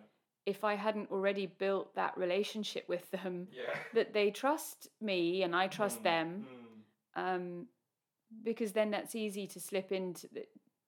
If 0.45 0.63
i 0.63 0.75
hadn't 0.75 1.11
already 1.11 1.45
built 1.45 1.93
that 1.95 2.17
relationship 2.17 2.87
with 2.89 3.09
them 3.11 3.47
Yeah. 3.55 3.73
that 3.93 4.13
they 4.13 4.31
trust 4.31 4.89
me 4.99 5.43
and 5.43 5.55
i 5.55 5.67
trust 5.67 5.99
Mm, 5.99 6.03
them 6.03 6.45
mm. 7.17 7.21
um, 7.23 7.67
because 8.43 8.71
then 8.71 8.91
that's 8.91 9.15
easy 9.15 9.45
to 9.47 9.59
slip 9.59 9.91
into 9.91 10.27
the, 10.33 10.45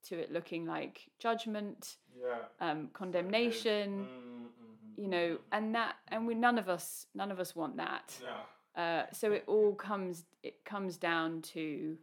to 0.07 0.17
it 0.17 0.31
looking 0.31 0.65
like 0.65 1.09
judgment, 1.19 1.97
Yeah. 2.17 2.39
um, 2.59 2.89
condemnation, 2.93 4.07
Mm, 4.07 4.45
mhm, 4.45 4.97
you 4.97 5.07
know, 5.07 5.29
mhm. 5.35 5.39
and 5.51 5.75
that, 5.75 5.95
and 6.07 6.25
we 6.27 6.35
none 6.35 6.57
of 6.57 6.67
us, 6.69 7.07
none 7.13 7.31
of 7.31 7.39
us 7.39 7.55
want 7.55 7.77
that. 7.77 8.17
No. 8.21 8.81
Uh, 8.81 9.05
so 9.11 9.31
it 9.33 9.43
all 9.47 9.75
comes, 9.75 10.25
it 10.41 10.63
comes 10.65 10.97
down 10.97 11.41
to 11.53 11.97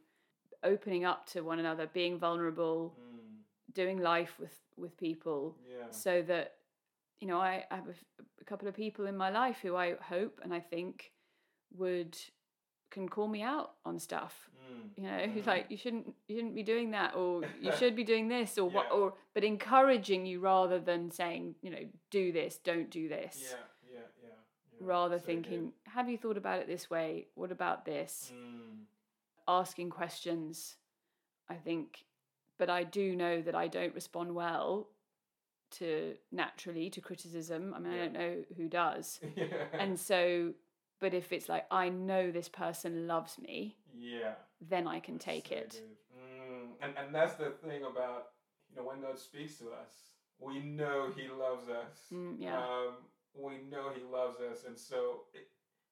opening 0.63 1.05
up 1.05 1.27
to 1.33 1.41
one 1.43 1.59
another, 1.59 1.87
being 1.93 2.19
vulnerable, 2.19 2.95
Mm, 2.99 3.75
doing 3.75 3.99
life 3.99 4.39
with 4.39 4.57
with 4.77 4.97
people, 4.97 5.57
yeah. 5.69 5.91
so 5.91 6.23
that 6.23 6.55
you 7.21 7.29
know, 7.29 7.39
I, 7.41 7.65
I 7.71 7.77
have 7.77 7.89
a 8.41 8.45
couple 8.45 8.67
of 8.69 8.75
people 8.75 9.07
in 9.07 9.17
my 9.17 9.31
life 9.31 9.59
who 9.63 9.77
I 9.77 9.95
hope 10.03 10.41
and 10.43 10.53
I 10.55 10.61
think 10.61 11.13
would 11.77 12.17
can 12.91 13.09
call 13.09 13.29
me 13.29 13.41
out 13.43 13.75
on 13.85 13.99
stuff. 14.01 14.51
Mm. 14.73 14.89
You 14.97 15.03
know, 15.05 15.19
who's 15.33 15.45
Mhm. 15.45 15.47
like, 15.47 15.67
you 15.71 15.77
shouldn't 15.77 16.13
you 16.27 16.37
shouldn't 16.37 16.55
be 16.57 16.63
doing 16.65 16.91
that 16.91 17.15
or 17.15 17.43
you 17.61 17.71
should 17.79 17.95
be 17.95 18.03
doing 18.05 18.27
this 18.29 18.59
or 18.59 18.69
what 18.69 18.91
or 18.91 19.15
but 19.35 19.45
encouraging 19.45 20.27
you 20.27 20.41
rather 20.41 20.81
than 20.81 21.11
saying, 21.11 21.55
you 21.63 21.71
know, 21.71 21.89
do 22.11 22.33
this, 22.33 22.59
don't 22.59 22.91
do 22.91 23.09
this. 23.09 23.39
Yeah, 23.53 23.57
yeah, 23.93 23.99
yeah. 24.23 24.29
yeah. 24.31 24.87
Rather 24.87 25.19
So 25.19 25.21
good. 25.21 25.27
thinking, 25.27 25.73
have 25.87 26.09
you 26.09 26.19
thought 26.19 26.37
about 26.37 26.61
it 26.61 26.67
this 26.67 26.91
way? 26.91 27.29
What 27.35 27.53
about 27.53 27.85
this? 27.85 28.33
Mm. 28.35 28.85
Asking 29.47 29.91
questions, 29.91 30.77
I 31.49 31.55
think, 31.57 32.05
but 32.59 32.71
I 32.71 32.83
do 32.85 33.15
know 33.17 33.41
that 33.43 33.55
I 33.55 33.69
don't 33.69 33.95
respond 33.95 34.35
well 34.35 34.89
to 35.73 36.15
naturally 36.33 36.91
to 36.91 37.01
criticism. 37.01 37.75
I 37.75 37.79
mean, 37.79 37.93
I 37.93 37.97
don't 37.99 38.13
know 38.13 38.37
who 38.57 38.69
does. 38.69 39.21
yeah. 39.37 39.47
And 39.73 39.99
so, 39.99 40.53
but 41.01 41.15
if 41.15 41.33
it's 41.33 41.49
like, 41.49 41.67
I 41.71 41.89
know 41.89 42.31
this 42.31 42.49
person 42.49 43.07
loves 43.07 43.39
me, 43.39 43.77
yeah. 43.99 44.33
then 44.61 44.87
I 44.87 45.01
can 45.01 45.15
That's 45.15 45.25
take 45.25 45.49
so 45.49 45.55
it. 45.57 45.83
Mm. 46.17 46.67
And 46.83 46.93
and 46.99 47.15
that's 47.15 47.35
the 47.35 47.53
thing 47.63 47.83
about 47.85 48.29
you 48.71 48.77
know 48.77 48.89
when 48.89 49.01
God 49.01 49.19
speaks 49.19 49.57
to 49.59 49.67
us, 49.67 49.93
we 50.39 50.61
know 50.61 51.11
He 51.17 51.29
loves 51.29 51.69
us. 51.69 52.07
Mm, 52.13 52.37
yeah. 52.39 52.59
Um, 52.59 52.95
we 53.35 53.59
know 53.71 53.91
He 53.95 54.03
loves 54.03 54.39
us, 54.41 54.65
and 54.67 54.79
so 54.79 55.23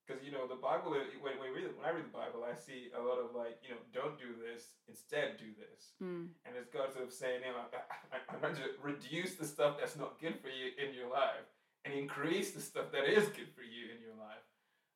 because 0.09 0.25
you 0.25 0.33
know 0.33 0.49
the 0.49 0.57
Bible, 0.57 0.97
when 0.97 1.37
when, 1.37 1.53
read, 1.53 1.69
when 1.77 1.85
I 1.85 1.93
read 1.93 2.09
the 2.09 2.17
Bible, 2.17 2.41
I 2.49 2.57
see 2.57 2.89
a 2.97 3.03
lot 3.05 3.21
of 3.21 3.37
like 3.37 3.61
you 3.61 3.77
know 3.77 3.83
don't 3.93 4.17
do 4.17 4.33
this, 4.41 4.73
instead 4.89 5.37
do 5.37 5.53
this, 5.61 5.93
Mm, 6.01 6.33
and 6.49 6.57
it's 6.57 6.73
God 6.73 6.89
sort 6.97 7.05
of 7.05 7.13
saying, 7.13 7.45
you 7.45 7.53
know, 7.53 7.69
I, 8.15 8.25
I'm 8.33 8.41
going 8.41 8.57
to 8.57 8.73
reduce 8.81 9.37
the 9.37 9.45
stuff 9.45 9.77
that's 9.77 9.99
not 10.01 10.17
good 10.17 10.41
for 10.41 10.49
you 10.49 10.73
in 10.81 10.97
your 10.97 11.13
life 11.13 11.45
and 11.85 11.93
increase 11.93 12.57
the 12.57 12.63
stuff 12.65 12.89
that 12.95 13.05
is 13.05 13.29
good 13.35 13.51
for 13.53 13.67
you 13.67 13.91
in 13.91 13.99
your 14.01 14.15
life. 14.15 14.47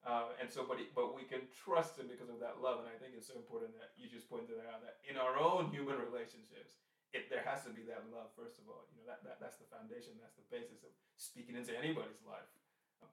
Uh, 0.02 0.34
and 0.38 0.46
so, 0.50 0.62
but 0.66 0.78
he, 0.78 0.90
but 0.94 1.14
we 1.14 1.26
can 1.26 1.44
trust 1.52 1.98
him 1.98 2.06
because 2.10 2.30
of 2.32 2.38
that 2.38 2.58
love, 2.58 2.82
and 2.82 2.88
I 2.88 2.96
think 2.96 3.14
it's 3.14 3.28
so 3.28 3.36
important 3.36 3.76
that 3.78 3.92
you 4.00 4.08
just 4.08 4.26
pointed 4.32 4.58
out 4.64 4.80
that 4.80 5.02
in 5.04 5.20
our 5.20 5.36
own 5.36 5.68
human 5.70 6.00
relationships, 6.00 6.80
it 7.12 7.28
there 7.28 7.44
has 7.44 7.62
to 7.68 7.70
be 7.70 7.84
that 7.92 8.08
love 8.08 8.32
first 8.32 8.56
of 8.56 8.64
all. 8.66 8.88
You 8.88 9.04
know 9.04 9.06
that, 9.12 9.20
that 9.28 9.36
that's 9.38 9.60
the 9.60 9.68
foundation, 9.68 10.16
that's 10.16 10.34
the 10.40 10.46
basis 10.48 10.80
of 10.82 10.90
speaking 11.20 11.54
into 11.54 11.76
anybody's 11.76 12.24
life. 12.24 12.48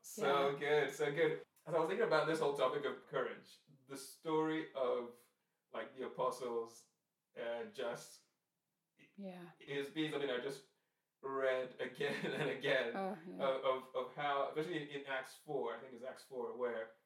So 0.01 0.55
good, 0.57 0.93
so 0.93 1.11
good. 1.11 1.41
As 1.69 1.75
I 1.75 1.79
was 1.79 1.87
thinking 1.87 2.07
about 2.07 2.25
this 2.25 2.39
whole 2.39 2.53
topic 2.53 2.83
of 2.85 3.05
courage, 3.11 3.61
the 3.91 3.97
story 3.97 4.65
of 4.75 5.13
like 5.71 5.95
the 5.95 6.07
apostles, 6.07 6.81
uh, 7.37 7.69
just 7.77 8.25
yeah. 9.19 9.45
is 9.61 9.85
being 9.89 10.09
something 10.09 10.31
I 10.31 10.43
just 10.43 10.61
read 11.21 11.69
again 11.79 12.15
and 12.41 12.49
again 12.49 12.87
Oh, 12.95 13.13
yeah. 13.37 13.43
of, 13.43 13.53
of, 13.61 13.77
of 13.93 14.05
how, 14.17 14.47
especially 14.49 14.77
in, 14.81 14.87
in 14.89 15.01
Acts 15.05 15.33
4, 15.45 15.73
I 15.75 15.77
think 15.77 15.93
it's 15.93 16.03
Acts 16.09 16.23
4, 16.27 16.57
where 16.57 16.97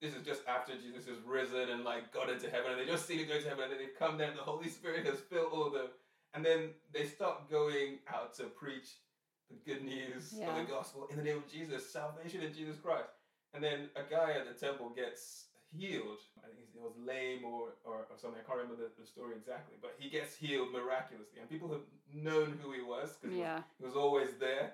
this 0.00 0.14
is 0.14 0.22
just 0.24 0.42
after 0.46 0.74
Jesus 0.78 1.08
is 1.08 1.18
risen 1.26 1.70
and 1.70 1.82
like 1.82 2.12
got 2.14 2.30
into 2.30 2.48
heaven, 2.48 2.70
and 2.70 2.80
they 2.80 2.86
just 2.86 3.08
see 3.08 3.16
him 3.16 3.26
go 3.26 3.40
to 3.40 3.48
heaven, 3.48 3.64
and 3.64 3.72
then 3.72 3.80
they 3.80 3.90
come 3.98 4.18
there, 4.18 4.28
and 4.28 4.38
the 4.38 4.42
Holy 4.42 4.68
Spirit 4.68 5.04
has 5.04 5.18
filled 5.18 5.52
all 5.52 5.66
of 5.66 5.72
them, 5.72 5.88
and 6.34 6.44
then 6.46 6.70
they 6.94 7.06
start 7.06 7.50
going 7.50 7.98
out 8.06 8.34
to 8.36 8.44
preach 8.44 9.02
the 9.50 9.56
good 9.66 9.82
news 9.82 10.32
of 10.48 10.54
the 10.54 10.72
gospel 10.72 11.08
in 11.10 11.16
the 11.16 11.24
name 11.24 11.38
of 11.38 11.48
Jesus, 11.50 11.92
salvation 11.92 12.40
in 12.42 12.54
Jesus 12.54 12.76
Christ. 12.78 13.10
And 13.54 13.62
then 13.62 13.90
a 13.96 14.02
guy 14.08 14.32
at 14.32 14.46
the 14.46 14.54
temple 14.66 14.90
gets 14.90 15.46
healed. 15.76 16.18
I 16.38 16.46
think 16.54 16.68
it 16.74 16.80
was 16.80 16.92
lame 17.04 17.44
or, 17.44 17.74
or, 17.84 18.06
or 18.10 18.16
something. 18.20 18.40
I 18.40 18.46
can't 18.46 18.58
remember 18.58 18.82
the, 18.82 18.90
the 19.00 19.06
story 19.06 19.34
exactly, 19.36 19.76
but 19.80 19.94
he 19.98 20.08
gets 20.08 20.34
healed 20.36 20.72
miraculously, 20.72 21.40
and 21.40 21.48
people 21.48 21.68
have 21.70 21.86
known 22.12 22.58
who 22.62 22.72
he 22.72 22.82
was 22.82 23.16
because 23.20 23.36
Yeah. 23.36 23.60
he 23.78 23.84
was 23.84 23.94
always 23.96 24.30
there. 24.38 24.72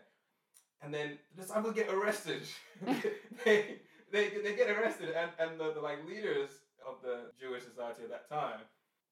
And 0.82 0.92
then 0.92 1.18
the 1.34 1.42
disciples 1.42 1.74
get 1.74 1.88
arrested. 1.88 2.42
they, 3.44 3.78
they, 4.12 4.28
they 4.44 4.54
get 4.54 4.68
arrested, 4.70 5.10
and, 5.16 5.30
and 5.38 5.58
the, 5.60 5.72
the 5.72 5.80
like 5.80 6.06
leaders 6.06 6.50
of 6.86 6.96
the 7.02 7.32
Jewish 7.40 7.64
society 7.64 8.02
at 8.04 8.10
that 8.10 8.28
time 8.28 8.60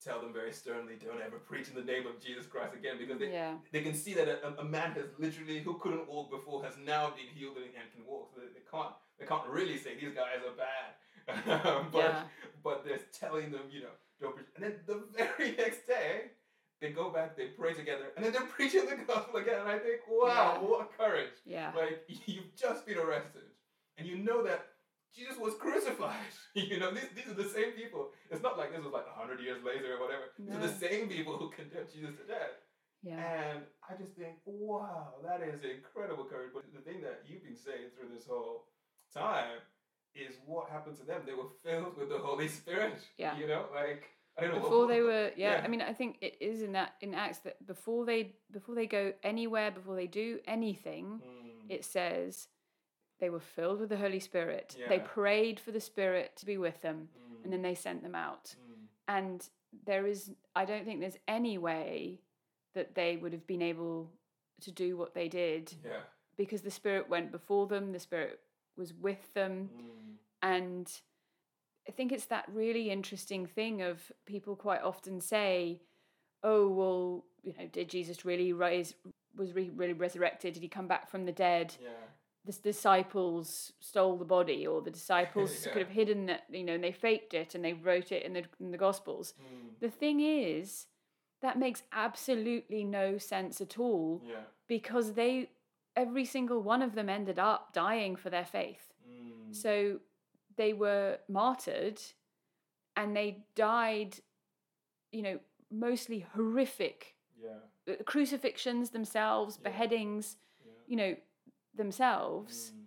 tell 0.04 0.20
them 0.20 0.32
very 0.34 0.52
sternly, 0.52 0.94
"Don't 1.02 1.22
ever 1.22 1.38
preach 1.38 1.68
in 1.68 1.74
the 1.74 1.82
name 1.82 2.06
of 2.06 2.20
Jesus 2.20 2.46
Christ 2.46 2.74
again," 2.74 2.96
because 2.98 3.18
they, 3.18 3.32
yeah. 3.32 3.54
they 3.72 3.80
can 3.80 3.94
see 3.94 4.12
that 4.14 4.28
a, 4.28 4.60
a 4.60 4.64
man 4.64 4.92
has 4.92 5.06
literally 5.18 5.60
who 5.60 5.78
couldn't 5.78 6.06
walk 6.06 6.30
before 6.30 6.62
has 6.62 6.74
now 6.84 7.10
been 7.16 7.32
healed 7.34 7.56
and, 7.56 7.66
and 7.66 7.90
can 7.94 8.04
walk. 8.06 8.28
So 8.34 8.40
they, 8.42 8.48
they 8.48 8.64
can't 8.70 8.92
they 9.18 9.26
can't 9.26 9.46
really 9.48 9.76
say 9.78 9.94
these 9.94 10.14
guys 10.14 10.40
are 10.46 10.56
bad, 10.56 11.86
but 11.92 11.98
Yeah. 11.98 12.22
but 12.62 12.84
they're 12.84 13.00
telling 13.12 13.50
them, 13.52 13.62
you 13.70 13.80
know, 13.82 13.94
don't 14.20 14.34
preach. 14.36 14.46
And 14.56 14.64
then 14.64 14.74
the 14.86 15.02
very 15.16 15.52
next 15.56 15.86
day, 15.86 16.30
they 16.80 16.90
go 16.90 17.10
back, 17.10 17.36
they 17.36 17.46
pray 17.48 17.72
together, 17.74 18.06
and 18.16 18.24
then 18.24 18.32
they're 18.32 18.42
preaching 18.58 18.86
the 18.86 18.96
gospel 19.06 19.36
again. 19.40 19.60
And 19.60 19.68
I 19.68 19.78
think, 19.78 20.00
wow, 20.08 20.58
Yeah. 20.60 20.68
what 20.68 20.96
courage! 20.98 21.32
Yeah. 21.46 21.72
Like 21.76 22.04
you've 22.26 22.54
just 22.56 22.86
been 22.86 22.98
arrested, 22.98 23.42
and 23.96 24.06
you 24.06 24.16
know 24.18 24.42
that 24.44 24.66
Jesus 25.14 25.38
was 25.38 25.54
crucified. 25.54 26.34
you 26.54 26.80
know, 26.80 26.90
these, 26.90 27.06
these 27.14 27.28
are 27.28 27.34
the 27.40 27.48
same 27.48 27.70
people. 27.72 28.10
It's 28.30 28.42
not 28.42 28.58
like 28.58 28.72
this 28.74 28.82
was 28.82 28.92
like 28.92 29.06
hundred 29.08 29.40
years 29.40 29.62
later 29.64 29.94
or 29.94 30.00
whatever. 30.02 30.24
These 30.38 30.54
are 30.56 30.66
the 30.66 30.74
same 30.88 31.08
people 31.08 31.36
who 31.38 31.50
condemned 31.50 31.88
Jesus 31.94 32.16
to 32.18 32.26
death. 32.26 32.58
Yeah. 33.04 33.20
And 33.20 33.60
I 33.88 33.94
just 34.00 34.16
think, 34.16 34.40
wow, 34.44 35.20
that 35.22 35.40
is 35.42 35.60
incredible 35.62 36.24
courage. 36.24 36.50
But 36.52 36.64
the 36.74 36.80
thing 36.80 37.00
that 37.02 37.22
you've 37.28 37.44
been 37.44 37.54
saying 37.54 37.92
through 37.94 38.10
this 38.16 38.26
whole 38.26 38.64
time 39.14 39.58
is 40.14 40.34
what 40.46 40.70
happened 40.70 40.96
to 40.98 41.04
them. 41.04 41.22
They 41.26 41.34
were 41.34 41.50
filled 41.64 41.96
with 41.98 42.08
the 42.08 42.18
Holy 42.18 42.48
Spirit. 42.48 42.98
Yeah. 43.18 43.36
You 43.38 43.46
know, 43.46 43.66
like 43.74 44.10
I 44.38 44.42
don't 44.42 44.54
know. 44.54 44.60
before 44.60 44.86
they 44.86 45.00
were 45.10 45.30
yeah, 45.36 45.58
yeah. 45.58 45.62
i 45.64 45.68
mean 45.68 45.80
i 45.80 45.92
think 45.92 46.18
it 46.20 46.36
is 46.40 46.62
in 46.62 46.72
that 46.72 46.94
in 47.00 47.14
acts 47.14 47.38
that 47.38 47.64
before 47.66 48.04
they 48.04 48.32
before 48.50 48.74
they 48.74 48.86
go 48.86 49.12
anywhere 49.22 49.70
before 49.70 49.94
they 49.94 50.06
do 50.08 50.40
anything 50.46 51.20
Mm, 51.24 51.70
it 51.70 51.84
says 51.84 52.48
they 53.20 53.30
were 53.30 53.40
filled 53.40 53.80
with 53.80 53.88
the 53.90 53.96
holy 53.96 54.20
spirit 54.20 54.76
they 54.88 54.98
prayed 54.98 55.60
for 55.60 55.70
the 55.70 55.80
spirit 55.80 56.32
to 56.36 56.46
be 56.46 56.58
with 56.58 56.82
them 56.82 57.08
mm, 57.16 57.44
and 57.44 57.52
then 57.52 57.62
they 57.62 57.74
sent 57.74 58.02
them 58.02 58.14
out 58.16 58.54
mm, 58.58 58.86
and 59.06 59.48
there 59.86 60.06
is 60.06 60.32
i 60.56 60.64
don't 60.64 60.84
think 60.84 61.00
there's 61.00 61.18
any 61.28 61.56
way 61.56 62.20
that 62.74 62.94
they 62.96 63.16
would 63.16 63.32
have 63.32 63.46
been 63.46 63.62
able 63.62 64.10
to 64.60 64.72
do 64.72 64.96
what 64.96 65.14
they 65.14 65.28
did 65.28 65.72
yeah. 65.84 66.00
because 66.36 66.62
the 66.62 66.70
spirit 66.70 67.08
went 67.08 67.30
before 67.30 67.66
them 67.68 67.92
the 67.92 68.00
spirit 68.00 68.40
was 68.76 68.92
with 68.94 69.32
them 69.34 69.70
Mm, 69.72 70.16
and 70.42 71.00
I 71.88 71.92
think 71.92 72.12
it's 72.12 72.26
that 72.26 72.48
really 72.48 72.90
interesting 72.90 73.46
thing 73.46 73.82
of 73.82 74.10
people 74.24 74.56
quite 74.56 74.82
often 74.82 75.20
say, 75.20 75.80
"Oh, 76.42 76.68
well, 76.68 77.24
you 77.42 77.52
know, 77.58 77.66
did 77.66 77.88
Jesus 77.90 78.24
really 78.24 78.52
rise? 78.52 78.94
Was 79.36 79.52
re- 79.54 79.70
really 79.70 79.92
resurrected? 79.92 80.54
Did 80.54 80.62
he 80.62 80.68
come 80.68 80.88
back 80.88 81.08
from 81.10 81.24
the 81.26 81.32
dead? 81.32 81.76
yeah. 81.80 81.90
The 82.46 82.52
disciples 82.52 83.72
stole 83.80 84.16
the 84.18 84.24
body, 84.24 84.66
or 84.66 84.80
the 84.82 84.90
disciples 84.90 85.50
Yeah. 85.66 85.72
could 85.72 85.82
have 85.82 85.90
hidden 85.90 86.28
it, 86.30 86.42
you 86.50 86.64
know, 86.64 86.74
and 86.74 86.84
they 86.84 86.92
faked 86.92 87.34
it 87.34 87.54
and 87.54 87.64
they 87.64 87.72
wrote 87.74 88.12
it 88.12 88.22
in 88.22 88.32
the 88.34 88.44
in 88.60 88.70
the 88.70 88.78
Gospels." 88.78 89.34
Mm, 89.40 89.80
The 89.80 89.90
thing 89.90 90.20
is, 90.20 90.86
that 91.42 91.58
makes 91.58 91.82
absolutely 91.92 92.84
no 92.84 93.18
sense 93.18 93.60
at 93.60 93.78
all 93.78 94.22
yeah. 94.26 94.44
because 94.68 95.12
they, 95.14 95.50
every 95.96 96.24
single 96.24 96.60
one 96.62 96.82
of 96.82 96.94
them, 96.94 97.08
ended 97.08 97.38
up 97.38 97.72
dying 97.72 98.16
for 98.16 98.30
their 98.30 98.44
faith. 98.44 98.92
Mm, 99.08 99.54
So 99.54 100.00
they 100.56 100.72
were 100.72 101.18
martyred 101.28 102.00
and 102.96 103.14
they 103.16 103.44
died, 103.54 104.20
you 105.12 105.22
know, 105.22 105.38
mostly 105.70 106.20
horrific 106.34 107.16
yeah. 107.36 107.58
uh, 107.92 108.02
crucifixions 108.04 108.90
themselves, 108.90 109.56
Yeah. 109.60 109.70
beheadings, 109.70 110.36
Yeah. 110.64 110.72
you 110.86 110.96
know, 110.96 111.16
themselves. 111.74 112.72
Mm, 112.72 112.80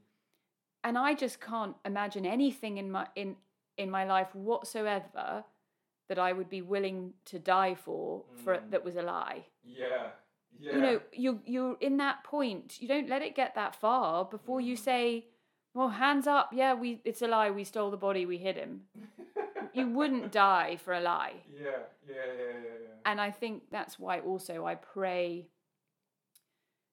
And 0.83 0.97
I 0.97 1.13
just 1.15 1.41
can't 1.41 1.75
imagine 1.85 2.25
anything 2.25 2.77
in 2.77 2.89
my 2.91 3.07
in 3.15 3.35
in 3.77 3.91
my 3.91 4.05
life 4.05 4.33
whatsoever 4.33 5.43
that 6.07 6.17
I 6.17 6.31
would 6.33 6.49
be 6.49 6.61
willing 6.61 7.13
to 7.25 7.37
die 7.39 7.75
for 7.75 8.23
for 8.43 8.53
Mm. 8.57 8.69
that 8.71 8.83
was 8.83 8.95
a 8.95 9.01
lie. 9.01 9.45
yeah. 9.63 10.11
Yeah. 10.59 10.75
You 10.75 10.81
know, 10.81 11.01
you 11.13 11.41
you're 11.45 11.77
in 11.79 11.97
that 11.97 12.23
point. 12.23 12.81
You 12.81 12.87
don't 12.87 13.09
let 13.09 13.21
it 13.21 13.35
get 13.35 13.55
that 13.55 13.75
far 13.75 14.25
before 14.25 14.59
you 14.61 14.75
Mm. 14.75 14.79
say, 14.79 15.27
"Well, 15.73 15.89
hands 15.89 16.27
up. 16.27 16.51
Yeah, 16.53 16.73
we 16.73 17.01
it's 17.05 17.21
a 17.21 17.27
lie. 17.27 17.51
We 17.51 17.63
stole 17.63 17.91
the 17.91 17.97
body. 17.97 18.25
We 18.25 18.37
hid 18.37 18.55
him." 18.57 18.87
You 19.73 19.89
wouldn't 19.89 20.31
die 20.47 20.77
for 20.77 20.93
a 20.93 20.99
lie. 21.01 21.43
Yeah. 21.51 21.61
Yeah. 22.07 22.15
Yeah. 22.15 22.35
Yeah. 22.37 22.77
Yeah. 22.83 22.95
And 23.05 23.21
I 23.21 23.31
think 23.31 23.69
that's 23.69 23.99
why 23.99 24.19
also 24.19 24.65
I 24.65 24.75
pray 24.75 25.49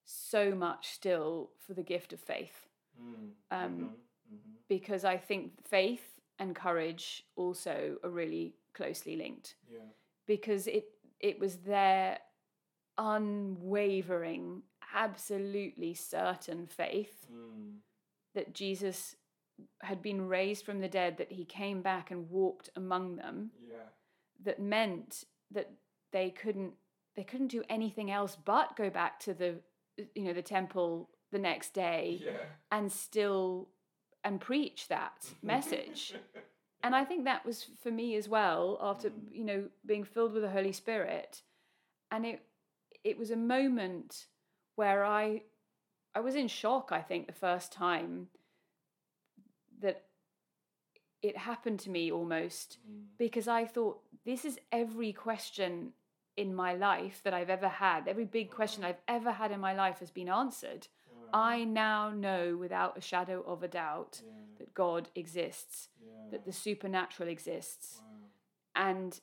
so 0.05 0.55
much 0.55 0.89
still 0.91 1.51
for 1.59 1.75
the 1.75 1.83
gift 1.83 2.13
of 2.13 2.21
faith 2.21 2.69
Mm, 3.01 3.31
um, 3.51 3.71
mhm, 3.81 3.89
mhm. 4.37 4.55
because 4.69 5.05
I 5.05 5.17
think 5.17 5.67
faith 5.67 6.21
and 6.39 6.55
courage 6.55 7.25
also 7.35 7.97
are 8.05 8.11
really 8.11 8.55
closely 8.73 9.17
linked 9.17 9.57
Yeah. 9.69 9.81
because 10.27 10.69
it 10.69 10.85
it 11.21 11.39
was 11.41 11.57
their 11.63 12.19
unwavering 12.99 14.63
absolutely 14.95 15.95
certain 15.95 16.67
faith 16.67 17.27
Mm, 17.33 17.79
that 18.35 18.53
Jesus 18.55 19.17
had 19.83 20.03
been 20.03 20.27
raised 20.29 20.65
from 20.67 20.81
the 20.81 20.89
dead 20.89 21.17
that 21.19 21.31
he 21.33 21.45
came 21.45 21.81
back 21.81 22.11
and 22.11 22.29
walked 22.31 22.71
among 22.77 23.17
them 23.17 23.51
yeah. 23.69 23.77
that 24.45 24.61
meant 24.61 25.25
that 25.53 25.71
they 26.13 26.31
couldn't 26.31 26.75
they 27.17 27.23
couldn't 27.25 27.49
do 27.49 27.63
anything 27.69 28.11
else 28.11 28.37
but 28.45 28.77
go 28.77 28.91
back 28.91 29.21
to 29.21 29.33
the 29.35 29.55
you 30.17 30.25
know 30.25 30.33
the 30.33 30.43
temple 30.43 31.09
the 31.31 31.39
next 31.39 31.73
day 31.73 32.21
Yeah. 32.25 32.33
and 32.73 32.91
still 32.91 33.69
and 34.25 34.41
preach 34.41 34.89
that 34.89 35.29
message. 35.43 36.15
And 36.83 36.95
I 36.97 37.05
think 37.05 37.25
that 37.25 37.47
was 37.47 37.67
for 37.83 37.91
me 37.91 38.15
as 38.17 38.29
well 38.29 38.79
after 38.81 39.11
Mm. 39.11 39.33
you 39.33 39.45
know 39.45 39.69
being 39.87 40.05
filled 40.05 40.33
with 40.33 40.43
the 40.43 40.51
Holy 40.51 40.73
Spirit, 40.73 41.43
and 42.11 42.27
it 42.27 42.43
it 43.05 43.19
was 43.19 43.31
a 43.31 43.37
moment 43.37 44.27
where 44.77 45.05
I 45.05 45.43
I 46.17 46.21
was 46.21 46.35
in 46.37 46.49
shock. 46.49 46.91
I 46.93 47.03
think 47.03 47.27
the 47.27 47.33
first 47.33 47.73
time 47.73 48.29
that 49.81 50.05
it 51.23 51.37
happened 51.37 51.81
to 51.81 51.91
me 51.91 52.11
almost 52.13 52.79
Mm. 52.89 53.07
because 53.19 53.49
I 53.49 53.65
thought 53.67 54.01
this 54.25 54.45
is 54.45 54.59
every 54.71 55.13
question 55.13 55.93
in 56.37 56.55
my 56.55 56.75
life 56.75 57.23
that 57.23 57.35
I've 57.35 57.51
ever 57.51 57.69
had. 57.69 58.09
Every 58.09 58.25
big 58.25 58.51
question 58.51 58.85
I've 58.85 59.01
ever 59.09 59.33
had 59.33 59.51
in 59.53 59.61
my 59.61 59.73
life 59.75 59.99
has 60.01 60.11
been 60.11 60.29
answered. 60.29 60.89
Wow. 61.11 61.29
I 61.33 61.65
now 61.65 62.11
know 62.11 62.57
without 62.57 62.97
a 62.99 63.01
shadow 63.01 63.41
of 63.43 63.63
a 63.63 63.69
doubt 63.69 64.23
Yeah. 64.25 64.33
that 64.59 64.75
God 64.75 65.11
exists, 65.15 65.89
Yeah. 66.01 66.29
that 66.31 66.45
the 66.45 66.53
supernatural 66.53 67.29
exists, 67.29 68.01
Wow. 68.01 68.21
and 68.77 69.21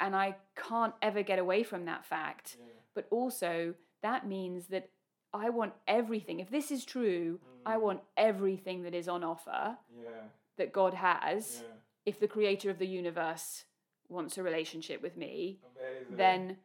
and 0.00 0.16
I 0.16 0.36
can't 0.56 0.94
ever 1.00 1.22
get 1.22 1.38
away 1.38 1.62
from 1.62 1.84
that 1.84 2.04
fact. 2.04 2.56
Yeah. 2.58 2.66
But 2.94 3.06
also 3.10 3.74
that 4.02 4.26
means 4.26 4.66
that 4.68 4.90
I 5.32 5.50
want 5.50 5.74
everything. 5.86 6.40
If 6.40 6.50
this 6.50 6.70
is 6.70 6.84
true, 6.84 7.40
I 7.64 7.76
Mm. 7.76 7.80
want 7.82 8.02
everything 8.16 8.82
that 8.82 8.94
is 8.94 9.08
on 9.08 9.24
offer 9.24 9.78
Yeah. 9.88 10.28
that 10.56 10.72
God 10.72 10.94
has. 10.94 11.60
Yeah. 11.62 11.68
If 12.06 12.18
the 12.20 12.28
creator 12.28 12.70
of 12.70 12.78
the 12.78 12.86
universe 12.86 13.64
wants 14.08 14.36
a 14.36 14.42
relationship 14.42 15.00
with 15.00 15.16
me, 15.16 15.60
Amazing. 16.08 16.16
then 16.16 16.58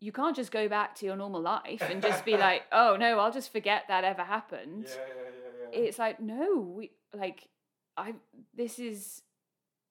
you 0.00 0.12
can't 0.12 0.36
just 0.36 0.52
go 0.52 0.68
back 0.68 0.94
to 0.96 1.06
your 1.06 1.16
normal 1.16 1.40
life 1.40 1.80
and 1.82 2.02
just 2.02 2.24
be 2.24 2.36
like, 2.36 2.64
"Oh 2.72 2.96
no, 2.96 3.18
I'll 3.18 3.32
just 3.32 3.50
forget 3.52 3.88
that 3.88 4.04
ever 4.04 4.22
happened." 4.24 4.86
Yeah. 4.88 4.96
Yeah. 5.06 5.30
Yeah. 5.30 5.68
Yeah. 5.72 5.78
it's 5.88 5.98
like 5.98 6.20
no 6.20 6.60
we 6.60 6.92
like 7.12 7.48
i 7.96 8.14
this 8.54 8.78
is 8.78 9.22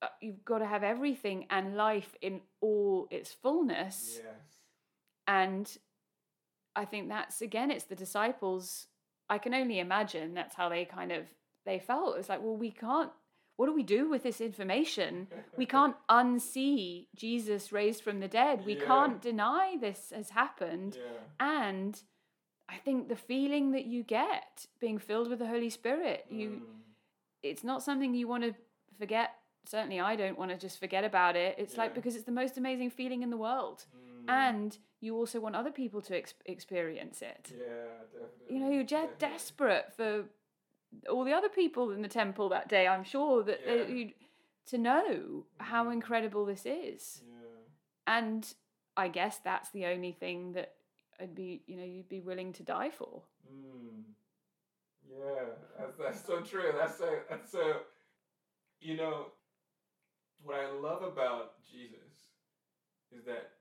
uh, 0.01 0.07
you've 0.21 0.43
got 0.45 0.59
to 0.59 0.65
have 0.65 0.83
everything 0.83 1.45
and 1.49 1.75
life 1.75 2.15
in 2.21 2.41
all 2.61 3.07
its 3.11 3.31
fullness 3.33 4.21
Yes. 4.23 4.52
And 5.27 5.77
i 6.75 6.85
think 6.85 7.09
that's 7.09 7.41
again 7.41 7.71
it's 7.71 7.85
the 7.85 7.95
disciples 7.95 8.87
i 9.29 9.37
can 9.37 9.53
only 9.53 9.79
imagine 9.79 10.33
that's 10.33 10.55
how 10.55 10.69
they 10.69 10.85
kind 10.85 11.11
of 11.11 11.25
they 11.65 11.79
felt 11.79 12.17
it's 12.17 12.29
like 12.29 12.41
well 12.41 12.55
we 12.57 12.71
can't 12.71 13.11
what 13.55 13.67
do 13.67 13.73
we 13.73 13.83
do 13.83 14.09
with 14.09 14.23
this 14.23 14.41
information 14.41 15.27
we 15.57 15.65
can't 15.75 15.95
unsee 16.09 17.07
jesus 17.15 17.71
raised 17.71 18.01
from 18.03 18.19
the 18.19 18.27
dead 18.27 18.65
we 18.65 18.75
Yeah. 18.77 18.85
can't 18.85 19.21
deny 19.21 19.77
this 19.79 20.11
has 20.15 20.31
happened 20.31 20.97
Yeah. 20.97 21.19
and 21.39 22.01
i 22.67 22.75
think 22.77 23.07
the 23.07 23.15
feeling 23.15 23.71
that 23.71 23.85
you 23.85 24.03
get 24.03 24.65
being 24.79 24.97
filled 24.97 25.29
with 25.29 25.39
the 25.39 25.47
holy 25.47 25.69
spirit 25.69 26.25
you 26.29 26.49
Mm. 26.49 26.61
it's 27.43 27.63
not 27.63 27.83
something 27.83 28.13
you 28.15 28.27
want 28.27 28.43
to 28.43 28.53
forget. 28.97 29.31
Certainly, 29.65 29.99
I 30.01 30.15
don't 30.17 30.37
want 30.37 30.51
to 30.51 30.57
just 30.57 30.77
forget 30.79 31.03
about 31.05 31.35
it. 31.37 31.55
It's 31.57 31.77
like 31.77 31.93
because 31.95 32.15
it's 32.17 32.25
the 32.25 32.31
most 32.33 32.57
amazing 32.57 32.89
feeling 32.89 33.21
in 33.23 33.29
the 33.29 33.37
world, 33.37 33.85
Mm. 33.95 34.29
and 34.29 34.77
you 35.03 35.15
also 35.17 35.39
want 35.39 35.55
other 35.55 35.71
people 35.71 36.01
to 36.01 36.15
ex- 36.17 36.33
experience 36.45 37.21
it. 37.21 37.51
Yeah. 37.51 37.65
Definitely. 38.13 38.55
You 38.55 38.59
know, 38.61 38.71
you're 38.71 38.83
just 38.97 39.19
definitely. 39.19 39.33
desperate 39.37 39.85
for 39.97 40.25
all 41.09 41.23
the 41.25 41.33
other 41.33 41.49
people 41.49 41.91
in 41.91 42.01
the 42.01 42.07
temple 42.07 42.49
that 42.49 42.69
day. 42.69 42.87
I'm 42.87 43.03
sure 43.03 43.43
that 43.43 43.59
they, 43.65 43.87
you 43.91 44.11
to 44.67 44.77
know 44.77 45.45
how 45.57 45.85
Mm. 45.85 45.93
incredible 45.93 46.45
this 46.45 46.65
is, 46.65 47.21
Yeah. 47.27 48.15
and 48.15 48.53
I 48.95 49.07
guess 49.09 49.39
that's 49.39 49.69
the 49.71 49.85
only 49.87 50.13
thing 50.13 50.53
that 50.53 50.75
I'd 51.19 51.35
be, 51.35 51.63
you 51.67 51.75
know, 51.77 51.83
you'd 51.93 52.07
be 52.09 52.21
willing 52.21 52.53
to 52.53 52.63
die 52.63 52.91
for. 52.91 53.23
Mm. 53.51 54.03
Yeah, 55.09 55.45
that's, 55.77 55.97
that's 55.97 56.25
so 56.25 56.39
true. 56.41 56.71
That's 56.77 56.97
so 56.97 57.09
that's 57.29 57.51
so. 57.51 57.81
You 58.79 58.97
know, 58.97 59.27
what 60.43 60.55
I 60.59 60.69
love 60.71 61.03
about 61.03 61.53
Jesus 61.71 62.15
is 63.11 63.23
that 63.25 63.51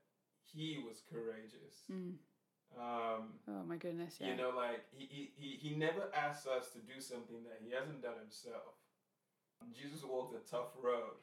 he 0.53 0.77
was 0.85 1.01
courageous. 1.11 1.83
Mm. 1.91 2.15
Um, 2.77 3.33
Oh 3.47 3.63
my 3.67 3.77
goodness, 3.77 4.15
yeah. 4.19 4.29
You 4.29 4.35
know, 4.37 4.51
like 4.55 4.85
he, 4.91 5.31
he 5.35 5.57
he 5.61 5.75
never 5.75 6.09
asks 6.15 6.47
us 6.47 6.69
to 6.71 6.79
do 6.79 6.99
something 7.01 7.43
that 7.43 7.59
he 7.63 7.71
hasn't 7.73 8.01
done 8.01 8.17
himself. 8.19 8.73
Jesus 9.73 10.03
walked 10.03 10.35
a 10.35 10.49
tough 10.49 10.71
road 10.81 11.15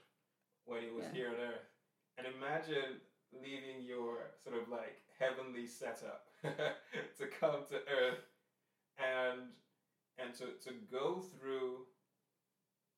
when 0.64 0.82
he 0.82 0.90
was 0.90 1.04
Yeah. 1.06 1.12
here 1.12 1.28
on 1.28 1.34
earth, 1.40 1.66
and 2.18 2.26
imagine 2.26 3.00
leaving 3.32 3.82
your 3.84 4.30
sort 4.42 4.56
of 4.60 4.68
like 4.68 5.02
heavenly 5.18 5.66
setup 5.66 6.26
to 6.42 7.26
come 7.40 7.64
to 7.68 7.76
earth 7.76 8.24
and 8.98 9.40
and 10.18 10.34
to, 10.34 10.46
to 10.64 10.74
go 10.90 11.20
through 11.20 11.86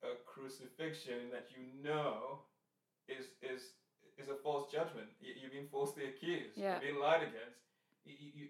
a 0.02 0.14
crucifixion 0.26 1.30
that 1.30 1.48
you 1.56 1.64
know 1.82 2.40
is 3.08 3.26
is 3.42 3.72
is 4.18 4.28
a 4.28 4.34
false 4.34 4.70
judgment. 4.70 5.08
You, 5.20 5.34
you've 5.40 5.52
been 5.52 5.68
falsely 5.70 6.04
accused. 6.06 6.56
Yeah. 6.56 6.74
You've 6.74 6.94
been 6.94 7.00
lied 7.00 7.22
against. 7.22 7.60
You, 8.04 8.14
you, 8.34 8.46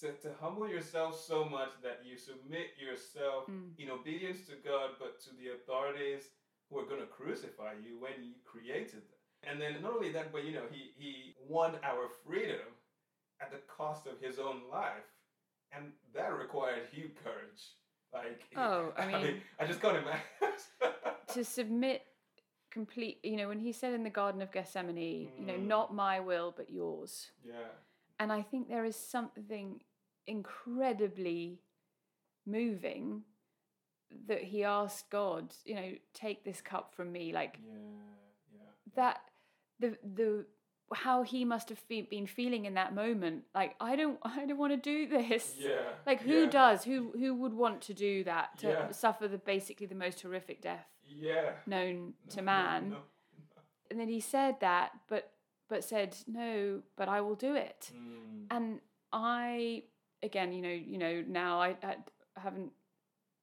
to, 0.00 0.12
to 0.22 0.30
humble 0.40 0.68
yourself 0.68 1.18
so 1.18 1.44
much 1.44 1.70
that 1.82 2.00
you 2.04 2.16
submit 2.18 2.68
yourself 2.78 3.46
Mm. 3.48 3.70
in 3.78 3.90
obedience 3.90 4.40
to 4.46 4.54
God, 4.64 4.90
but 4.98 5.20
to 5.24 5.30
the 5.40 5.54
authorities 5.54 6.24
who 6.68 6.78
are 6.78 6.84
going 6.84 7.00
to 7.00 7.06
crucify 7.06 7.72
you 7.82 7.98
when 8.00 8.12
you 8.22 8.32
created 8.44 9.02
them. 9.08 9.20
And 9.44 9.60
then 9.60 9.80
not 9.82 9.92
only 9.94 10.10
that, 10.12 10.32
but 10.32 10.44
you 10.44 10.52
know, 10.52 10.66
he, 10.70 10.90
he 10.98 11.34
won 11.48 11.76
our 11.84 12.08
freedom 12.26 12.66
at 13.40 13.50
the 13.52 13.58
cost 13.68 14.06
of 14.06 14.20
his 14.20 14.38
own 14.38 14.62
life. 14.70 15.06
And 15.72 15.92
that 16.14 16.36
required 16.36 16.82
huge 16.92 17.12
courage. 17.22 17.62
Like, 18.12 18.42
Oh, 18.56 18.92
I 18.98 19.06
mean- 19.06 19.40
I 19.60 19.66
just 19.66 19.80
can't 19.80 19.96
imagine. 19.96 20.20
to 21.34 21.44
submit 21.44 22.02
complete 22.76 23.18
you 23.30 23.36
know 23.38 23.48
when 23.52 23.58
he 23.66 23.72
said 23.80 23.92
in 23.98 24.02
the 24.08 24.16
garden 24.20 24.40
of 24.42 24.50
gethsemane 24.56 25.28
you 25.40 25.46
know 25.48 25.58
Mm. 25.60 25.66
not 25.74 25.94
my 25.94 26.16
will 26.28 26.50
but 26.60 26.68
yours 26.80 27.12
yeah. 27.52 27.70
and 28.20 28.28
i 28.38 28.42
think 28.50 28.68
there 28.68 28.84
is 28.92 28.96
something 29.16 29.68
incredibly 30.26 31.42
moving 32.58 33.06
that 34.28 34.42
he 34.52 34.58
asked 34.64 35.10
god 35.10 35.44
you 35.64 35.74
know 35.78 35.90
take 36.14 36.44
this 36.44 36.60
cup 36.72 36.94
from 36.96 37.08
me 37.12 37.24
like 37.40 37.54
Yeah. 37.66 37.72
Yeah. 38.58 38.70
that 39.00 39.20
the 39.82 39.90
the 40.20 40.30
how 40.94 41.22
he 41.22 41.44
must 41.44 41.68
have 41.68 41.78
fe- 41.78 42.02
been 42.08 42.26
feeling 42.26 42.64
in 42.64 42.74
that 42.74 42.94
moment 42.94 43.42
like 43.54 43.74
i 43.80 43.96
don't 43.96 44.18
i 44.22 44.44
don't 44.46 44.58
want 44.58 44.72
to 44.72 44.76
do 44.76 45.06
this 45.08 45.54
Yeah. 45.58 45.70
like 46.06 46.22
who 46.22 46.42
yeah, 46.44 46.50
does 46.50 46.84
who 46.84 47.12
who 47.12 47.34
would 47.34 47.52
want 47.54 47.80
to 47.82 47.94
do 47.94 48.22
that 48.24 48.58
to 48.58 48.68
Yeah. 48.68 48.90
suffer 48.92 49.26
the 49.28 49.38
basically 49.38 49.86
the 49.86 49.94
most 49.96 50.20
horrific 50.22 50.60
death 50.62 50.86
Yeah. 51.08 51.52
known 51.66 52.14
to 52.30 52.42
man 52.42 52.90
no, 52.90 52.96
and 53.90 53.98
then 53.98 54.08
he 54.08 54.20
said 54.20 54.60
that 54.60 54.92
but 55.08 55.32
but 55.68 55.82
said 55.82 56.16
no 56.28 56.82
but 56.96 57.08
i 57.08 57.20
will 57.20 57.34
do 57.34 57.54
it. 57.56 57.90
Mm. 57.94 58.46
and 58.50 58.80
i 59.12 59.82
again 60.22 60.52
you 60.52 60.62
know 60.62 60.68
you 60.92 60.98
know 60.98 61.24
now 61.26 61.60
i, 61.60 61.76
I 61.82 61.96
haven't 62.36 62.70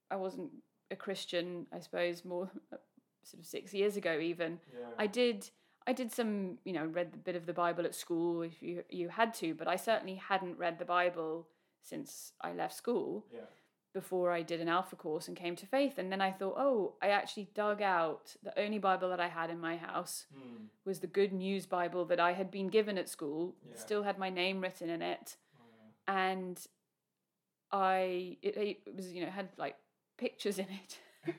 i 0.10 0.16
wasn't 0.16 0.52
a 0.92 0.96
christian 0.96 1.66
i 1.74 1.80
suppose 1.80 2.24
more 2.24 2.50
sort 3.24 3.40
of 3.42 3.46
six 3.46 3.74
years 3.74 3.98
ago 3.98 4.18
even 4.20 4.60
Yeah. 4.74 4.86
i 4.98 5.08
did 5.08 5.50
i 5.88 5.94
did 5.94 6.12
some 6.12 6.58
you 6.66 6.74
know 6.74 6.86
read 6.86 7.12
a 7.14 7.18
bit 7.18 7.36
of 7.36 7.46
the 7.46 7.54
bible 7.54 7.86
at 7.86 7.96
school 7.96 8.42
if 8.42 8.62
you 8.62 8.84
you 8.90 9.10
had 9.10 9.34
to 9.34 9.54
but 9.54 9.68
i 9.68 9.76
certainly 9.76 10.16
hadn't 10.16 10.58
read 10.58 10.80
the 10.80 10.86
bible 10.86 11.48
since 11.82 12.34
i 12.42 12.52
left 12.54 12.76
school 12.76 13.26
yeah. 13.34 13.42
before 13.94 14.32
I 14.32 14.42
did 14.42 14.60
an 14.62 14.70
alpha 14.70 14.96
course 14.96 15.28
and 15.28 15.38
came 15.38 15.56
to 15.58 15.68
faith. 15.68 15.96
And 16.00 16.10
then 16.12 16.20
I 16.22 16.32
thought, 16.32 16.56
oh, 16.58 16.96
I 17.00 17.10
actually 17.10 17.50
dug 17.54 17.80
out 17.82 18.36
the 18.42 18.58
only 18.64 18.80
Bible 18.80 19.10
that 19.10 19.20
I 19.20 19.28
had 19.28 19.50
in 19.52 19.60
my 19.60 19.76
house 19.78 20.26
Mm. 20.36 20.70
was 20.86 21.00
the 21.00 21.08
Good 21.20 21.32
News 21.32 21.66
Bible 21.68 22.04
that 22.06 22.20
I 22.20 22.32
had 22.34 22.50
been 22.50 22.70
given 22.70 22.98
at 22.98 23.08
school. 23.10 23.54
Yeah. 23.68 23.76
Still 23.76 24.04
had 24.04 24.18
my 24.18 24.30
name 24.32 24.62
written 24.62 24.90
in 24.90 25.02
it, 25.04 25.38
Wow. 25.60 26.16
and 26.26 26.58
I 27.72 28.38
it, 28.42 28.58
it 28.58 28.96
was 28.96 29.12
you 29.14 29.24
know 29.26 29.32
had 29.32 29.50
like 29.58 29.76
pictures 30.18 30.58
in 30.60 30.68
it. 30.70 31.00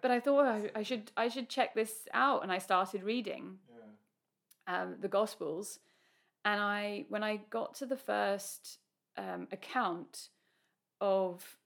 But 0.00 0.10
I 0.10 0.20
thought 0.20 0.46
I, 0.46 0.70
I 0.74 0.82
should 0.84 1.10
I 1.16 1.28
should 1.28 1.48
check 1.48 1.74
this 1.74 1.92
out, 2.14 2.42
and 2.42 2.50
I 2.52 2.58
started 2.58 3.02
reading 3.02 3.58
yeah. 3.67 3.67
Um, 4.68 4.96
the 5.00 5.08
Gospels, 5.08 5.80
and 6.44 6.60
I 6.60 7.06
when 7.08 7.24
I 7.24 7.38
got 7.50 7.74
to 7.76 7.86
the 7.86 7.96
first 7.96 8.78
um, 9.16 9.48
account 9.50 10.28
of 11.00 11.58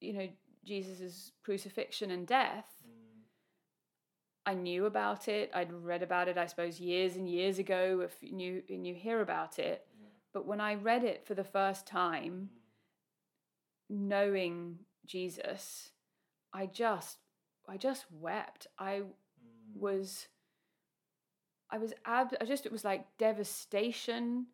you 0.00 0.12
know 0.12 0.28
Jesus's 0.64 1.32
crucifixion 1.44 2.10
and 2.12 2.26
death, 2.26 2.66
Mm. 2.86 3.22
I 4.46 4.54
knew 4.54 4.86
about 4.86 5.28
it. 5.28 5.50
I'd 5.54 5.72
read 5.72 6.02
about 6.02 6.28
it, 6.28 6.38
I 6.38 6.46
suppose, 6.46 6.80
years 6.80 7.16
and 7.16 7.28
years 7.28 7.58
ago. 7.58 8.00
If 8.00 8.16
you 8.22 8.32
knew 8.32 8.62
and 8.68 8.86
you 8.86 8.94
hear 8.94 9.20
about 9.20 9.58
it, 9.58 9.86
Yeah. 10.00 10.08
but 10.32 10.46
when 10.46 10.60
I 10.60 10.74
read 10.74 11.04
it 11.04 11.26
for 11.26 11.34
the 11.34 11.44
first 11.44 11.86
time, 11.86 12.50
Mm. 13.90 14.08
knowing 14.08 14.78
Jesus, 15.06 15.92
I 16.52 16.66
just 16.66 17.18
I 17.68 17.76
just 17.76 18.10
wept. 18.10 18.66
I 18.78 19.02
Mm. 19.02 19.76
was 19.76 20.28
I 21.70 21.78
was 21.78 21.92
ab 22.04 22.34
I 22.40 22.44
just 22.44 22.66
it 22.66 22.72
was 22.72 22.84
like 22.84 23.06
devastation 23.18 24.46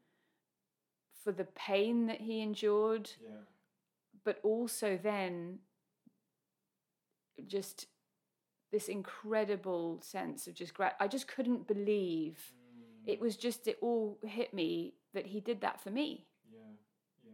for 1.24 1.32
the 1.32 1.44
pain 1.44 2.06
that 2.06 2.20
he 2.20 2.40
endured, 2.40 3.10
Yeah. 3.20 3.30
but 4.24 4.38
also 4.42 4.96
then 4.96 5.58
just 7.46 7.86
this 8.72 8.88
incredible 8.88 10.00
sense 10.02 10.46
of 10.46 10.54
just 10.54 10.74
grat- 10.74 10.96
I 11.00 11.08
just 11.08 11.28
couldn't 11.28 11.66
believe 11.66 12.52
it 13.06 13.20
was 13.20 13.36
just 13.36 13.68
it 13.68 13.78
all 13.80 14.18
hit 14.24 14.52
me 14.52 14.94
that 15.14 15.26
he 15.26 15.40
did 15.40 15.60
that 15.60 15.80
for 15.80 15.90
me. 15.90 16.26
Yeah. 16.52 16.58
Yeah. 17.24 17.32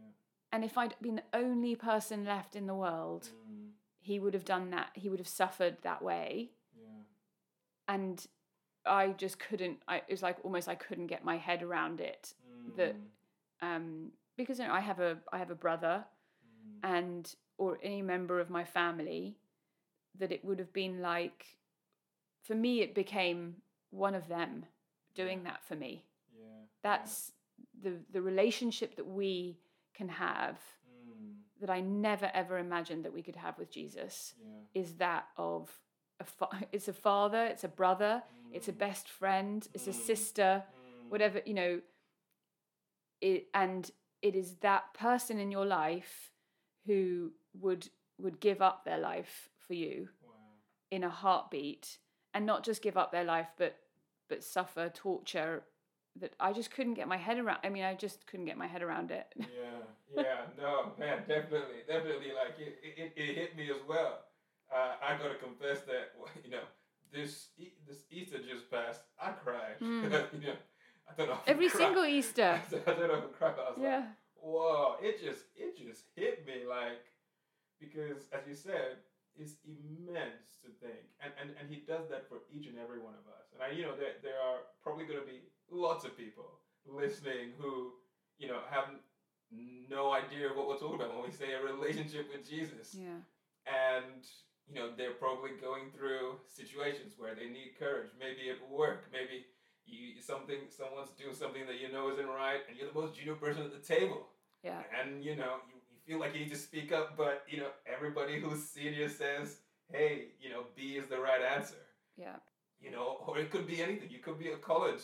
And 0.51 0.63
if 0.63 0.77
I'd 0.77 0.95
been 1.01 1.15
the 1.15 1.23
only 1.33 1.75
person 1.75 2.25
left 2.25 2.55
in 2.55 2.67
the 2.67 2.75
world, 2.75 3.29
Mm. 3.49 3.71
he 3.99 4.19
would 4.19 4.35
have 4.35 4.45
done 4.45 4.69
that. 4.69 4.91
He 4.93 5.09
would 5.09 5.19
have 5.19 5.27
suffered 5.27 5.77
that 5.81 6.01
way. 6.03 6.51
Yeah. 6.79 7.03
And 7.87 8.25
I 8.85 9.09
just 9.09 9.39
couldn't. 9.39 9.79
I, 9.87 9.97
it 9.97 10.11
was 10.11 10.21
like 10.23 10.37
almost 10.43 10.67
I 10.67 10.75
couldn't 10.75 11.07
get 11.07 11.23
my 11.23 11.37
head 11.37 11.63
around 11.63 12.01
it. 12.01 12.33
That 12.77 12.95
Mm. 12.95 13.75
um, 13.75 14.11
because 14.37 14.59
you 14.59 14.65
know, 14.67 14.73
I 14.73 14.79
have 14.79 14.99
a 14.99 15.17
I 15.31 15.37
have 15.37 15.51
a 15.51 15.55
brother, 15.55 16.05
Mm. 16.67 16.79
and 16.97 17.35
or 17.57 17.79
any 17.83 18.01
member 18.01 18.39
of 18.39 18.49
my 18.49 18.63
family, 18.63 19.37
that 20.19 20.31
it 20.31 20.43
would 20.43 20.59
have 20.59 20.73
been 20.73 21.01
like, 21.01 21.45
for 22.41 22.55
me, 22.55 22.81
it 22.81 22.93
became 22.95 23.61
one 23.91 24.15
of 24.15 24.27
them 24.27 24.65
doing 25.13 25.39
Yeah. 25.39 25.51
that 25.51 25.63
for 25.63 25.75
me. 25.75 26.05
Yeah. 26.35 26.45
yeah. 26.45 26.65
That's 26.81 27.31
the 27.81 27.99
the 28.11 28.21
relationship 28.21 28.95
that 28.95 29.05
we 29.07 29.59
can 29.93 30.09
have 30.09 30.59
Mm. 30.89 31.35
that 31.59 31.69
I 31.69 31.79
never 31.81 32.29
ever 32.33 32.57
imagined 32.57 33.05
that 33.05 33.13
we 33.13 33.21
could 33.23 33.35
have 33.37 33.57
with 33.57 33.69
Jesus 33.71 34.33
Yeah. 34.41 34.81
is 34.81 34.97
that 34.97 35.29
of 35.37 35.79
a 36.23 36.25
fa- 36.39 36.67
it's 36.71 36.87
a 36.87 36.93
father, 36.93 37.45
it's 37.45 37.63
a 37.63 37.67
brother, 37.81 38.23
it's 38.51 38.67
a 38.67 38.73
Mm. 38.73 38.77
best 38.85 39.09
friend, 39.09 39.67
it's 39.73 39.87
a 39.87 39.91
Mm. 39.91 40.05
sister, 40.11 40.63
Mm. 40.65 41.09
whatever 41.11 41.41
you 41.45 41.53
know. 41.53 41.81
It 43.21 43.47
and 43.53 43.89
it 44.21 44.35
is 44.35 44.55
that 44.57 44.93
person 44.93 45.39
in 45.39 45.51
your 45.51 45.65
life 45.65 46.31
who 46.85 47.31
would 47.53 47.89
would 48.17 48.39
give 48.39 48.61
up 48.61 48.83
their 48.85 48.97
life 48.99 49.49
for 49.57 49.73
you 49.73 50.09
Wow. 50.21 50.29
in 50.91 51.03
a 51.03 51.09
heartbeat, 51.09 51.99
and 52.33 52.45
not 52.45 52.63
just 52.63 52.81
give 52.81 52.97
up 52.97 53.11
their 53.11 53.23
life, 53.23 53.49
but 53.57 53.75
but 54.29 54.43
suffer 54.43 54.89
torture 54.89 55.63
that 56.15 56.33
I 56.39 56.53
just 56.53 56.69
couldn't 56.71 56.93
get 56.95 57.07
my 57.07 57.17
head 57.17 57.37
around. 57.39 57.59
I 57.63 57.69
mean, 57.69 57.83
I 57.83 57.95
just 57.95 58.27
couldn't 58.27 58.45
get 58.45 58.57
my 58.57 58.67
head 58.67 58.81
around 58.83 59.09
it. 59.11 59.27
yeah, 59.37 59.81
yeah, 60.15 60.41
no, 60.57 60.91
man, 60.99 61.23
definitely, 61.27 61.81
definitely. 61.87 62.31
Like 62.33 62.59
it, 62.59 62.77
it, 62.83 63.13
it 63.15 63.35
hit 63.35 63.55
me 63.55 63.69
as 63.71 63.81
well. 63.87 64.19
Uh, 64.73 64.93
I 65.05 65.17
gotta 65.17 65.35
confess 65.35 65.81
that 65.81 66.13
you 66.43 66.51
know 66.51 66.65
this 67.11 67.49
this 67.87 68.05
Easter 68.09 68.39
just 68.39 68.69
passed. 68.71 69.01
I 69.21 69.31
cried. 69.31 69.77
Mm. 69.81 70.03
you 70.41 70.47
know, 70.47 70.55
I 71.09 71.11
don't 71.17 71.29
know. 71.29 71.35
I 71.45 71.49
Every 71.51 71.69
single 71.69 72.05
Easter. 72.05 72.59
I 72.87 72.93
don't 72.93 73.07
know 73.07 73.23
if 73.31 73.41
I 73.41 73.45
I 73.47 73.49
was 73.49 73.77
like, 73.77 73.83
Yeah. 73.83 74.05
whoa! 74.35 74.95
It 75.01 75.21
just 75.23 75.43
it 75.55 75.77
just 75.77 76.05
hit 76.15 76.45
me 76.47 76.65
like 76.67 77.05
because 77.79 78.29
as 78.33 78.47
you 78.47 78.55
said, 78.55 78.97
it's 79.35 79.55
immense 79.65 80.57
to 80.63 80.69
think, 80.81 81.05
and 81.21 81.31
and 81.39 81.51
and 81.59 81.69
he 81.69 81.83
does 81.85 82.09
that 82.09 82.27
for 82.29 82.37
each 82.51 82.65
and 82.67 82.77
every 82.79 82.99
one 82.99 83.13
of 83.13 83.25
us. 83.37 83.45
And 83.53 83.61
I, 83.61 83.75
you 83.77 83.83
know, 83.83 83.95
there 83.95 84.15
there 84.23 84.39
are 84.41 84.59
probably 84.81 85.05
going 85.05 85.19
to 85.19 85.25
be 85.25 85.41
lots 85.69 86.05
of 86.05 86.17
people 86.17 86.49
listening 86.87 87.53
who 87.59 87.91
you 88.39 88.47
know 88.47 88.59
have 88.69 88.85
no 89.89 90.11
idea 90.11 90.49
what 90.55 90.67
we're 90.67 90.77
talking 90.81 90.95
about 90.99 91.13
when 91.15 91.25
we 91.29 91.31
say 91.31 91.53
a 91.53 91.61
relationship 91.63 92.27
with 92.33 92.47
Jesus 92.49 92.95
Yeah. 92.95 93.21
and 93.67 94.25
you 94.67 94.75
know 94.75 94.89
they're 94.97 95.13
probably 95.13 95.51
going 95.61 95.91
through 95.95 96.37
situations 96.47 97.13
where 97.17 97.35
they 97.35 97.47
need 97.49 97.73
courage 97.77 98.09
maybe 98.19 98.49
at 98.49 98.59
work 98.69 99.05
maybe 99.11 99.45
you 99.85 100.21
something 100.21 100.59
someone's 100.69 101.11
doing 101.19 101.35
something 101.35 101.65
that 101.67 101.79
you 101.81 101.91
know 101.91 102.09
isn't 102.11 102.27
right 102.27 102.61
and 102.67 102.77
you're 102.77 102.87
the 102.87 102.99
most 102.99 103.15
junior 103.15 103.35
person 103.35 103.63
at 103.63 103.71
the 103.73 103.85
table 103.95 104.27
Yeah. 104.63 104.81
and 104.97 105.23
you 105.23 105.35
know 105.35 105.59
you, 105.67 105.75
you 105.91 105.97
feel 106.07 106.19
like 106.19 106.33
you 106.33 106.41
need 106.41 106.51
to 106.51 106.57
speak 106.69 106.91
up 106.93 107.17
but 107.17 107.43
you 107.49 107.57
know 107.59 107.71
everybody 107.85 108.39
who's 108.39 108.63
senior 108.63 109.09
says 109.09 109.57
hey 109.91 110.29
you 110.41 110.49
know 110.49 110.63
b 110.75 110.95
is 111.01 111.07
the 111.07 111.19
right 111.19 111.41
answer 111.41 111.83
Yeah. 112.17 112.37
you 112.79 112.91
know 112.91 113.17
or 113.27 113.37
it 113.37 113.51
could 113.51 113.67
be 113.67 113.81
anything 113.81 114.09
you 114.09 114.19
could 114.19 114.39
be 114.39 114.49
at 114.51 114.61
college 114.61 115.01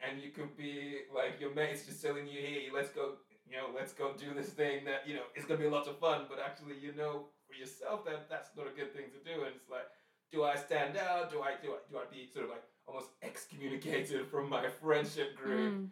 and 0.00 0.20
you 0.22 0.30
could 0.30 0.54
be 0.56 0.98
like 1.14 1.40
your 1.40 1.54
mates 1.54 1.86
just 1.86 2.02
telling 2.02 2.26
you 2.26 2.38
hey 2.40 2.68
let's 2.74 2.90
go 2.90 3.14
you 3.48 3.56
know 3.56 3.68
let's 3.74 3.94
go 3.94 4.12
do 4.12 4.34
this 4.34 4.50
thing 4.50 4.84
that 4.84 5.08
you 5.08 5.14
know 5.14 5.22
it's 5.34 5.46
gonna 5.46 5.58
be 5.60 5.66
lots 5.68 5.88
of 5.88 5.98
fun 5.98 6.26
but 6.28 6.38
actually 6.38 6.76
you 6.78 6.92
know 6.94 7.24
for 7.48 7.56
yourself 7.56 8.04
that 8.04 8.28
that's 8.28 8.50
not 8.56 8.66
a 8.66 8.74
good 8.76 8.92
thing 8.92 9.08
to 9.10 9.20
do. 9.24 9.42
And 9.44 9.56
it's 9.56 9.70
like 9.70 9.88
do 10.30 10.44
i 10.44 10.54
stand 10.56 10.96
out? 10.96 11.32
Do 11.32 11.40
i 11.40 11.56
do 11.62 11.72
i 11.72 11.78
do 11.90 11.96
i 11.98 12.04
be 12.12 12.28
sort 12.28 12.44
of 12.44 12.50
like 12.50 12.64
almost 12.86 13.08
excommunicated 13.22 14.28
from 14.28 14.48
my 14.48 14.68
friendship 14.68 15.36
group? 15.36 15.74
Mm. 15.74 15.88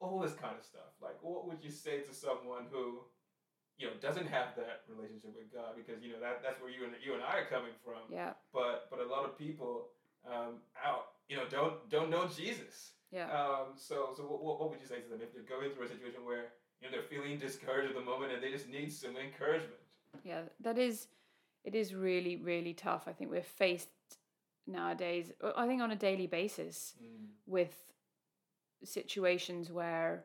all 0.00 0.18
this 0.20 0.32
kind 0.32 0.54
of 0.56 0.64
stuff. 0.64 0.94
Like 1.02 1.18
what 1.22 1.46
would 1.46 1.58
you 1.62 1.70
say 1.70 2.00
to 2.00 2.14
someone 2.14 2.70
who 2.70 3.02
you 3.76 3.86
know 3.86 3.94
doesn't 4.00 4.28
have 4.28 4.54
that 4.56 4.86
relationship 4.88 5.34
with 5.34 5.52
god? 5.52 5.74
Because 5.76 6.02
you 6.02 6.12
know 6.12 6.20
that 6.20 6.42
that's 6.42 6.60
where 6.62 6.70
you 6.70 6.84
and 6.84 6.94
you 7.04 7.14
and 7.14 7.22
i 7.22 7.38
are 7.42 7.46
coming 7.50 7.74
from. 7.84 8.06
Yeah. 8.08 8.32
but 8.54 8.86
but 8.90 9.00
a 9.00 9.08
lot 9.08 9.24
of 9.24 9.36
people 9.36 9.88
um, 10.26 10.60
out 10.78 11.18
you 11.28 11.36
know 11.36 11.44
don't 11.50 11.88
don't 11.90 12.10
know 12.10 12.28
jesus. 12.28 12.92
Yeah. 13.10 13.26
um, 13.34 13.74
so 13.74 14.14
so 14.16 14.22
what, 14.22 14.38
what, 14.42 14.60
what 14.60 14.70
would 14.70 14.80
you 14.80 14.86
say 14.86 15.00
to 15.00 15.08
them 15.10 15.18
if 15.20 15.34
they're 15.34 15.42
going 15.42 15.74
through 15.74 15.86
a 15.86 15.88
situation 15.88 16.22
where 16.24 16.54
you 16.78 16.86
know 16.86 16.94
they're 16.94 17.10
feeling 17.10 17.38
discouraged 17.38 17.90
at 17.90 17.96
the 17.96 18.06
moment 18.06 18.32
and 18.32 18.40
they 18.42 18.52
just 18.52 18.68
need 18.68 18.92
some 18.92 19.16
encouragement 19.16 19.79
Yeah. 20.24 20.42
That 20.60 20.78
is, 20.78 21.08
it 21.64 21.74
is 21.74 21.94
really, 21.94 22.36
really 22.36 22.74
tough. 22.74 23.04
I 23.06 23.12
think 23.12 23.30
we're 23.30 23.42
faced 23.42 23.88
nowadays, 24.66 25.32
I 25.56 25.66
think 25.66 25.82
on 25.82 25.90
a 25.90 25.96
daily 25.96 26.26
basis, 26.26 26.94
with 27.46 27.74
situations 28.84 29.70
where, 29.70 30.24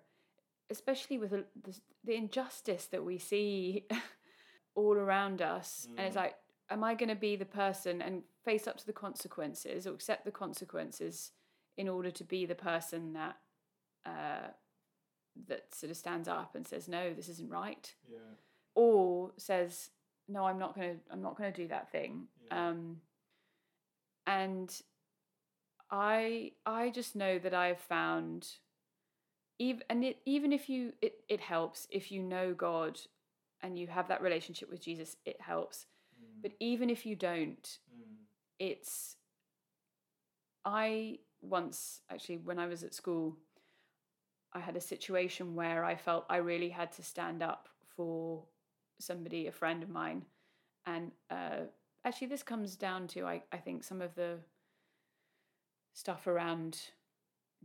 especially 0.69 1.17
with 1.17 1.31
the, 1.31 1.45
the, 1.63 1.75
the 2.03 2.15
injustice 2.15 2.85
that 2.87 3.03
we 3.03 3.17
see 3.17 3.85
all 4.75 4.93
around 4.93 5.41
us, 5.41 5.87
and 5.97 6.07
it's 6.07 6.15
Mm. 6.15 6.19
like, 6.21 6.35
am 6.69 6.83
I 6.83 6.95
going 6.95 7.09
to 7.09 7.15
be 7.15 7.35
the 7.35 7.45
person 7.45 8.01
and 8.01 8.23
face 8.43 8.67
up 8.67 8.77
to 8.77 8.85
the 8.85 8.93
consequences 8.93 9.85
or 9.87 9.93
accept 9.93 10.25
the 10.25 10.31
consequences 10.31 11.31
in 11.77 11.87
order 11.89 12.11
to 12.11 12.23
be 12.23 12.45
the 12.45 12.55
person 12.55 13.13
that 13.13 13.37
uh, 14.05 14.47
that 15.47 15.73
sort 15.75 15.89
of 15.91 15.97
stands 15.97 16.27
up 16.27 16.55
and 16.55 16.65
says, 16.67 16.87
no, 16.87 17.13
this 17.13 17.27
isn't 17.27 17.49
right, 17.49 17.93
yeah 18.09 18.19
or 18.75 19.31
says, 19.37 19.89
no, 20.27 20.45
I'm 20.45 20.59
not 20.59 20.75
going 20.75 20.95
to, 20.95 20.99
I'm 21.11 21.21
not 21.21 21.37
going 21.37 21.51
to 21.51 21.61
do 21.61 21.67
that 21.69 21.91
thing. 21.91 22.27
Yeah. 22.47 22.69
Um, 22.69 22.97
and 24.27 24.81
I, 25.91 26.51
I 26.65 26.89
just 26.89 27.15
know 27.15 27.39
that 27.39 27.53
I've 27.53 27.79
found, 27.79 28.47
even 29.59 29.83
and 29.89 30.03
it, 30.03 30.17
even 30.25 30.51
if 30.51 30.69
you, 30.69 30.93
it, 31.01 31.15
it 31.29 31.39
helps 31.39 31.87
if 31.89 32.11
you 32.11 32.21
know 32.21 32.53
God, 32.53 32.99
and 33.61 33.79
you 33.79 33.87
have 33.87 34.07
that 34.09 34.21
relationship 34.21 34.69
with 34.69 34.81
Jesus, 34.81 35.15
it 35.25 35.39
helps. 35.39 35.85
Mm, 36.19 36.41
But 36.43 36.51
even 36.59 36.89
if 36.89 37.05
you 37.05 37.15
don't, 37.15 37.79
mm, 37.93 38.15
it's 38.59 39.15
I 40.63 41.19
once 41.41 42.01
actually 42.09 42.37
when 42.37 42.59
I 42.59 42.65
was 42.67 42.83
at 42.83 42.93
school 42.93 43.37
I 44.53 44.59
had 44.59 44.75
a 44.75 44.81
situation 44.81 45.53
where 45.53 45.83
I 45.83 45.95
felt 45.95 46.25
I 46.29 46.37
really 46.37 46.69
had 46.69 46.91
to 46.93 47.03
stand 47.03 47.43
up 47.43 47.67
for 47.95 48.43
somebody 48.99 49.47
a 49.47 49.51
friend 49.51 49.83
of 49.83 49.89
mine 49.89 50.25
and 50.85 51.11
uh, 51.29 51.61
actually 52.05 52.27
this 52.27 52.43
comes 52.43 52.75
down 52.75 53.07
to 53.07 53.25
I, 53.25 53.43
I 53.51 53.57
think 53.57 53.83
some 53.83 54.01
of 54.01 54.15
the 54.15 54.37
stuff 55.93 56.27
around 56.27 56.79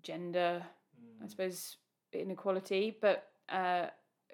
gender 0.03 0.63
I 1.23 1.27
mm, 1.27 1.31
suppose 1.31 1.77
inequality 2.13 2.97
but 3.01 3.29
uh, 3.49 3.87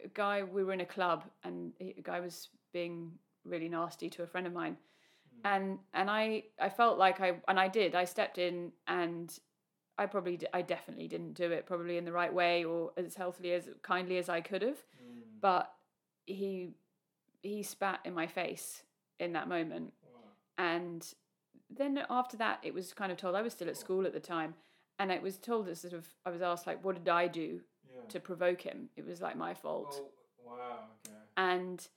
a 0.05 0.09
guy 0.15 0.43
we 0.43 0.65
were 0.65 0.73
in 0.73 0.81
a 0.81 0.87
club 0.87 1.25
and 1.45 1.73
he- 1.79 1.95
a 1.99 2.03
guy 2.03 2.21
was 2.21 2.49
being 2.73 3.13
really 3.45 3.69
nasty 3.69 4.11
to 4.11 4.23
a 4.23 4.27
friend 4.27 4.47
of 4.47 4.53
mine. 4.53 4.77
Mm, 5.35 5.51
and 5.53 5.79
and 5.95 6.11
I 6.11 6.45
I 6.61 6.69
felt 6.69 6.99
like 6.99 7.21
I 7.21 7.41
and 7.49 7.59
I 7.59 7.69
did 7.69 7.95
I 7.95 8.05
stepped 8.05 8.39
in 8.39 8.73
and 8.87 9.37
I 9.99 10.07
probably 10.07 10.41
I 10.53 10.63
definitely 10.63 11.09
didn't 11.09 11.35
do 11.35 11.51
it 11.51 11.67
probably 11.67 11.97
in 11.97 12.05
the 12.05 12.13
right 12.13 12.33
way 12.33 12.65
or 12.65 12.93
as 12.97 13.15
healthily 13.15 13.53
as 13.53 13.69
kindly 13.83 14.19
as 14.19 14.29
I 14.29 14.41
could 14.41 14.63
have. 14.63 14.79
Mm. 15.03 15.41
but 15.41 15.73
he 16.27 16.71
he 17.47 17.63
spat 17.63 18.01
in 18.05 18.15
my 18.15 18.27
face 18.27 18.83
in 19.19 19.33
that 19.33 19.49
moment. 19.49 19.93
Wow. 20.05 20.21
and 20.59 21.15
then 21.69 22.01
after 22.09 22.37
that 22.37 22.61
it 22.63 22.73
was 22.75 22.93
kind 22.93 23.11
of 23.11 23.19
told 23.19 23.35
I 23.35 23.43
was 23.43 23.53
still 23.53 23.69
at 23.69 23.77
school 23.77 24.07
at 24.07 24.13
the 24.13 24.21
time 24.21 24.55
and 24.99 25.11
it 25.11 25.23
was 25.23 25.37
told 25.37 25.67
that 25.67 25.77
sort 25.79 25.95
of 25.95 26.07
I 26.25 26.31
was 26.31 26.43
asked 26.43 26.67
like 26.67 26.85
what 26.85 26.95
did 26.97 27.09
I 27.09 27.27
do 27.29 27.61
yeah. 27.93 28.03
to 28.09 28.21
provoke 28.21 28.61
him? 28.63 28.89
It 28.97 29.05
was 29.07 29.21
like 29.21 29.37
my 29.37 29.53
fault. 29.55 30.01
Oh, 30.01 30.11
wow 30.47 30.79
okay. 31.07 31.17
And 31.37 31.89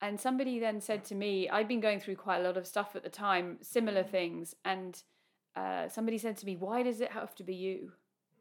and 0.00 0.20
somebody 0.20 0.58
then 0.60 0.80
said 0.80 1.04
to 1.04 1.14
me 1.14 1.48
i'd 1.50 1.66
been 1.66 1.80
going 1.80 1.98
through 1.98 2.14
quite 2.16 2.38
a 2.38 2.42
lot 2.42 2.56
of 2.56 2.66
stuff 2.66 2.94
at 2.94 3.02
the 3.02 3.08
time 3.10 3.58
similar 3.62 4.04
Mm. 4.04 4.10
things 4.10 4.54
and 4.64 5.02
uh, 5.56 5.88
somebody 5.88 6.18
said 6.18 6.36
to 6.36 6.46
me 6.46 6.54
why 6.56 6.84
does 6.84 7.00
it 7.00 7.10
have 7.10 7.34
to 7.34 7.42
be 7.42 7.54
you? 7.54 7.92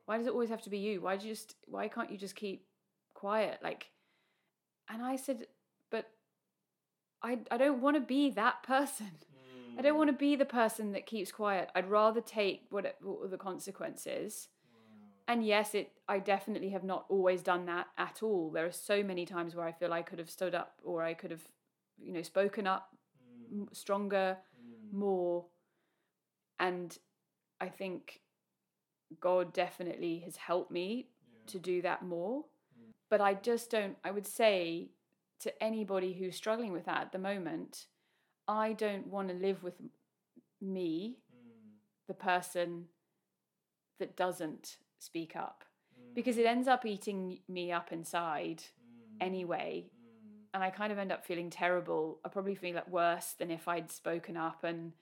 Why 0.06 0.18
does 0.18 0.28
it 0.28 0.34
always 0.34 0.50
have 0.50 0.62
to 0.64 0.70
be 0.70 0.78
you? 0.78 1.02
Why 1.02 1.18
do 1.18 1.26
you 1.28 1.34
just 1.34 1.56
why 1.66 1.88
can't 1.88 2.12
you 2.12 2.18
just 2.18 2.36
keep 2.36 2.68
quiet? 3.16 3.58
Like 3.64 3.90
and 4.90 5.02
i 5.04 5.16
said 5.16 5.48
but 5.90 6.08
i 7.22 7.38
i 7.52 7.58
don't 7.58 7.82
want 7.82 7.96
to 7.96 8.02
be 8.02 8.30
that 8.32 8.64
person. 8.64 9.12
I 9.80 9.84
don't 9.84 9.98
want 9.98 10.10
to 10.10 10.18
be 10.18 10.36
the 10.36 10.44
person 10.44 10.94
that 10.94 11.06
keeps 11.06 11.32
quiet. 11.32 11.70
I'd 11.76 11.88
rather 11.88 12.20
take 12.20 12.64
what, 12.72 12.84
it, 12.84 12.96
what 13.00 13.30
the 13.30 13.38
consequences. 13.38 14.48
And 15.28 15.46
yes, 15.46 15.76
it 15.76 15.92
I 16.10 16.20
definitely 16.20 16.70
have 16.70 16.84
not 16.84 17.06
always 17.10 17.44
done 17.44 17.68
that 17.68 17.88
at 17.98 18.24
all. 18.24 18.50
There 18.52 18.66
are 18.66 18.72
so 18.72 19.04
many 19.04 19.26
times 19.26 19.56
where 19.56 19.68
I 19.68 19.72
feel 19.72 19.94
I 19.94 20.02
could 20.02 20.20
have 20.20 20.32
stood 20.32 20.56
up 20.56 20.82
or 20.84 21.04
I 21.04 21.14
could 21.14 21.32
have, 21.32 21.48
you 22.02 22.14
know, 22.14 22.24
spoken 22.24 22.68
up 22.68 22.90
Mm, 23.54 23.74
stronger, 23.76 24.38
mm, 24.94 24.98
more. 25.00 25.46
And 26.60 26.98
I 27.62 27.70
think 27.70 28.22
God 29.20 29.54
definitely 29.54 30.20
has 30.20 30.36
helped 30.38 30.72
me 30.72 31.10
yeah, 31.46 31.52
to 31.52 31.60
do 31.60 31.82
that 31.82 32.04
more. 32.04 32.46
But 33.10 33.22
I 33.22 33.36
just 33.36 33.70
don't, 33.70 33.98
I 34.04 34.12
would 34.12 34.28
say 34.28 34.90
to 35.42 35.64
anybody 35.64 36.14
who's 36.14 36.36
struggling 36.36 36.72
with 36.72 36.86
that 36.86 37.02
at 37.02 37.12
the 37.12 37.20
moment, 37.20 37.88
I 38.48 38.74
don't 38.74 39.08
want 39.08 39.30
to 39.30 39.34
live 39.36 39.64
with 39.64 39.76
me, 40.62 41.20
mm, 41.34 41.78
the 42.08 42.14
person 42.14 42.86
that 44.00 44.16
doesn't 44.16 44.78
speak 45.00 45.36
up, 45.36 45.64
mm, 45.98 46.14
because 46.16 46.38
it 46.38 46.46
ends 46.46 46.68
up 46.68 46.86
eating 46.86 47.40
me 47.48 47.72
up 47.72 47.92
inside 47.92 48.64
mm, 48.64 49.26
anyway. 49.26 49.86
mm, 49.86 50.46
And 50.54 50.64
I 50.64 50.70
kind 50.70 50.92
of 50.92 50.98
end 50.98 51.12
up 51.12 51.26
feeling 51.26 51.50
terrible. 51.50 52.20
I 52.26 52.30
probably 52.30 52.56
feel 52.56 52.76
like 52.76 52.90
worse 52.90 53.34
than 53.38 53.52
if 53.52 53.68
I'd 53.68 53.92
spoken 53.92 54.38
up 54.38 54.64
and 54.64 54.94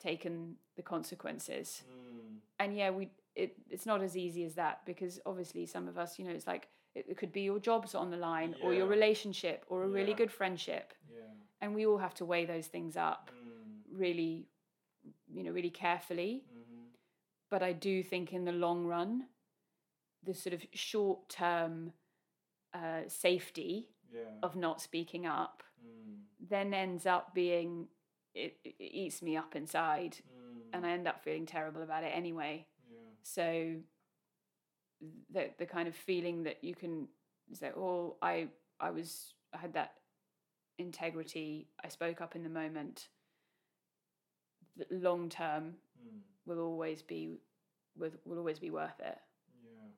taken 0.00 0.56
the 0.76 0.82
consequences. 0.82 1.82
mm, 1.88 2.38
and 2.58 2.76
yeah 2.76 2.90
we 2.90 3.10
it, 3.34 3.54
it's 3.70 3.86
not 3.86 4.02
as 4.02 4.16
easy 4.16 4.44
as 4.44 4.54
that 4.54 4.80
because 4.84 5.18
obviously 5.24 5.64
some 5.66 5.88
of 5.88 5.96
us 5.96 6.18
you 6.18 6.24
know 6.24 6.30
it's 6.32 6.46
like 6.46 6.68
it, 6.94 7.06
it 7.08 7.16
could 7.16 7.32
be 7.32 7.42
your 7.42 7.58
jobs 7.58 7.94
on 7.94 8.10
the 8.10 8.16
line 8.16 8.54
or 8.60 8.74
your 8.74 8.86
relationship 8.86 9.64
or 9.68 9.84
a 9.84 9.88
really 9.88 10.14
good 10.14 10.30
friendship. 10.32 10.92
Yeah, 11.10 11.18
and 11.60 11.74
we 11.74 11.86
all 11.86 11.98
have 11.98 12.14
to 12.14 12.24
weigh 12.24 12.44
those 12.46 12.66
things 12.66 12.96
up 12.96 13.30
mm, 13.30 13.98
really 13.98 14.48
you 15.32 15.42
know 15.44 15.50
really 15.52 15.70
carefully. 15.70 16.44
Mhm, 16.46 16.92
but 17.50 17.62
i 17.62 17.72
do 17.72 18.02
think 18.02 18.32
in 18.32 18.44
the 18.44 18.52
long 18.52 18.86
run 18.86 19.26
the 20.24 20.34
sort 20.34 20.54
of 20.54 20.62
short 20.72 21.28
term 21.28 21.92
uh, 22.74 23.02
safety 23.08 23.88
yeah, 24.12 24.20
of 24.42 24.56
not 24.56 24.80
speaking 24.80 25.26
up 25.26 25.62
mm, 25.84 26.48
then 26.48 26.74
ends 26.74 27.06
up 27.06 27.34
being 27.34 27.88
it, 28.34 28.56
it 28.64 28.74
eats 28.80 29.22
me 29.22 29.36
up 29.36 29.54
inside. 29.56 30.16
Mm, 30.16 30.60
and 30.74 30.86
i 30.86 30.90
end 30.92 31.06
up 31.08 31.22
feeling 31.22 31.46
terrible 31.46 31.82
about 31.82 32.04
it 32.04 32.12
anyway. 32.14 32.66
Yeah, 32.90 32.98
so 33.22 33.76
the 35.32 35.50
the 35.58 35.66
kind 35.66 35.88
of 35.88 35.94
feeling 35.94 36.42
that 36.44 36.62
you 36.62 36.74
can 36.74 37.08
say 37.52 37.70
oh 37.76 38.16
i 38.22 38.46
i 38.80 38.90
was 38.90 39.34
i 39.52 39.58
had 39.58 39.72
that 39.72 39.94
integrity 40.78 41.66
i 41.84 41.88
spoke 41.88 42.20
up 42.20 42.34
in 42.34 42.42
the 42.42 42.48
moment 42.48 43.08
long 44.90 45.28
term 45.28 45.74
mm. 46.00 46.18
will 46.46 46.60
always 46.60 47.02
be 47.02 47.38
with 47.98 48.16
will 48.24 48.38
always 48.38 48.58
be 48.58 48.70
worth 48.70 48.98
it 49.00 49.18
Yeah, 49.62 49.88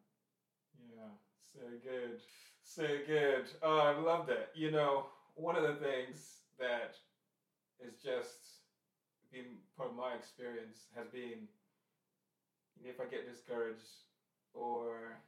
yeah, 0.97 1.11
so 1.53 1.61
good, 1.83 2.21
so 2.63 2.87
good. 3.07 3.45
Oh, 3.63 3.79
I 3.79 3.97
love 3.97 4.27
that. 4.27 4.51
You 4.55 4.73
know, 4.73 5.07
one 5.37 5.55
of 5.57 5.63
the 5.63 5.75
things 5.75 6.39
that 6.59 6.97
is 7.81 8.03
just 8.03 8.63
been 9.33 9.59
part 9.77 9.91
of 9.91 9.97
my 9.97 10.15
experience 10.15 10.87
has 10.97 11.09
been 11.09 11.47
if 12.85 13.01
I 13.01 13.05
get 13.05 13.31
discouraged 13.31 14.05
or 14.55 15.19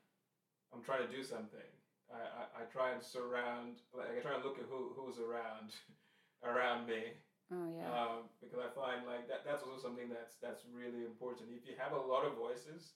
I'm 0.72 0.82
trying 0.82 1.06
to 1.06 1.12
do 1.12 1.22
something, 1.22 1.68
I, 2.10 2.18
I, 2.18 2.62
I 2.62 2.64
try 2.70 2.92
and 2.92 3.02
surround, 3.02 3.82
like 3.92 4.10
I 4.16 4.20
try 4.22 4.34
and 4.34 4.44
look 4.44 4.58
at 4.58 4.66
who 4.70 4.94
who's 4.96 5.18
around, 5.18 5.74
around 6.46 6.86
me, 6.86 7.18
oh 7.52 7.66
yeah 7.70 7.90
um, 7.90 8.30
because 8.40 8.58
I 8.58 8.70
find 8.74 9.06
like 9.06 9.28
that 9.28 9.42
that's 9.44 9.62
also 9.62 9.78
something 9.82 10.08
that's 10.08 10.36
that's 10.40 10.62
really 10.72 11.04
important. 11.04 11.50
If 11.52 11.66
you 11.66 11.74
have 11.78 11.92
a 11.92 12.00
lot 12.00 12.24
of 12.24 12.34
voices 12.38 12.94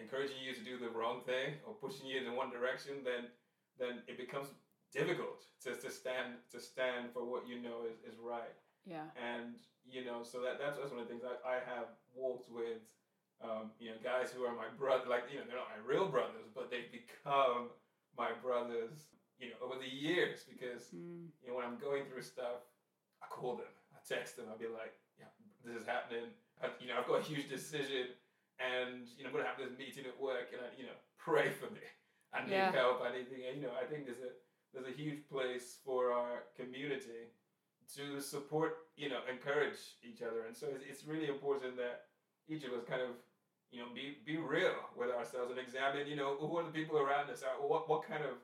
encouraging 0.00 0.36
you 0.42 0.52
to 0.54 0.64
do 0.64 0.78
the 0.78 0.90
wrong 0.90 1.22
thing 1.24 1.54
or 1.66 1.74
pushing 1.74 2.06
you 2.06 2.18
in 2.18 2.34
one 2.34 2.50
direction, 2.50 3.02
then 3.04 3.30
then 3.78 4.02
it 4.06 4.18
becomes 4.18 4.48
difficult 4.92 5.42
to, 5.62 5.74
to 5.74 5.90
stand 5.90 6.34
to 6.50 6.60
stand 6.60 7.10
for 7.12 7.24
what 7.24 7.48
you 7.48 7.60
know 7.60 7.82
is, 7.90 7.98
is 8.06 8.18
right. 8.18 8.54
yeah 8.86 9.10
And 9.18 9.54
you 9.84 10.04
know, 10.04 10.22
so 10.22 10.40
that 10.40 10.58
that's, 10.58 10.78
that's 10.78 10.90
one 10.90 11.00
of 11.00 11.06
the 11.08 11.12
things 11.12 11.24
I, 11.24 11.56
I 11.56 11.58
have 11.74 11.88
walked 12.14 12.50
with 12.50 12.82
um, 13.42 13.70
you 13.78 13.90
know, 13.90 13.96
guys 14.02 14.30
who 14.30 14.44
are 14.44 14.54
my 14.54 14.68
brother 14.78 15.04
like, 15.08 15.24
you 15.32 15.38
know, 15.38 15.44
they're 15.46 15.56
not 15.58 15.68
my 15.72 15.82
real 15.82 16.08
brothers, 16.08 16.48
but 16.54 16.70
they've 16.70 16.90
become 16.92 17.70
my 18.16 18.30
brothers, 18.42 19.10
you 19.38 19.50
know, 19.50 19.58
over 19.64 19.76
the 19.80 19.90
years 19.90 20.44
because 20.48 20.94
mm. 20.94 21.26
you 21.42 21.48
know, 21.48 21.56
when 21.56 21.64
I'm 21.64 21.78
going 21.78 22.04
through 22.06 22.22
stuff, 22.22 22.64
I 23.22 23.26
call 23.26 23.56
them, 23.56 23.72
I 23.92 23.98
text 24.06 24.36
them, 24.36 24.46
I'll 24.50 24.58
be 24.58 24.70
like, 24.70 24.94
yeah, 25.18 25.32
this 25.64 25.80
is 25.80 25.86
happening. 25.86 26.30
I, 26.62 26.70
you 26.80 26.88
know, 26.88 26.96
I've 27.00 27.08
got 27.08 27.20
a 27.20 27.26
huge 27.26 27.48
decision 27.48 28.14
and, 28.62 29.08
you 29.18 29.24
know, 29.24 29.28
I'm 29.28 29.34
going 29.34 29.44
to 29.44 29.50
have 29.50 29.58
this 29.58 29.74
meeting 29.76 30.06
at 30.06 30.14
work 30.20 30.54
and, 30.54 30.62
I, 30.62 30.70
you 30.78 30.86
know, 30.86 30.96
pray 31.18 31.50
for 31.50 31.66
me. 31.72 31.82
I 32.32 32.44
need 32.44 32.52
Yeah. 32.52 32.72
help, 32.72 33.02
I 33.02 33.12
need, 33.12 33.26
you 33.30 33.62
know, 33.62 33.74
I 33.74 33.84
think 33.84 34.06
there's 34.06 34.22
a, 34.22 34.32
there's 34.72 34.86
a 34.86 34.96
huge 34.96 35.26
place 35.28 35.78
for 35.84 36.12
our 36.12 36.44
community 36.56 37.30
to 37.96 38.20
support, 38.20 38.88
you 38.96 39.08
know, 39.08 39.20
encourage 39.30 39.78
each 40.02 40.22
other. 40.22 40.46
And 40.46 40.56
so 40.56 40.66
it's, 40.74 40.84
it's 40.88 41.04
really 41.04 41.28
important 41.28 41.76
that 41.76 42.06
each 42.48 42.64
of 42.64 42.72
us 42.72 42.84
kind 42.88 43.02
of, 43.02 43.08
you 43.70 43.80
know, 43.80 43.86
be, 43.94 44.18
be 44.24 44.36
real 44.36 44.74
with 44.96 45.10
ourselves 45.10 45.50
and 45.50 45.58
examine, 45.58 46.06
you 46.06 46.16
know, 46.16 46.36
who 46.38 46.56
are 46.58 46.64
the 46.64 46.70
people 46.70 46.98
around 46.98 47.30
us? 47.30 47.42
Are, 47.42 47.66
what, 47.66 47.88
what 47.88 48.06
kind 48.06 48.22
of 48.22 48.36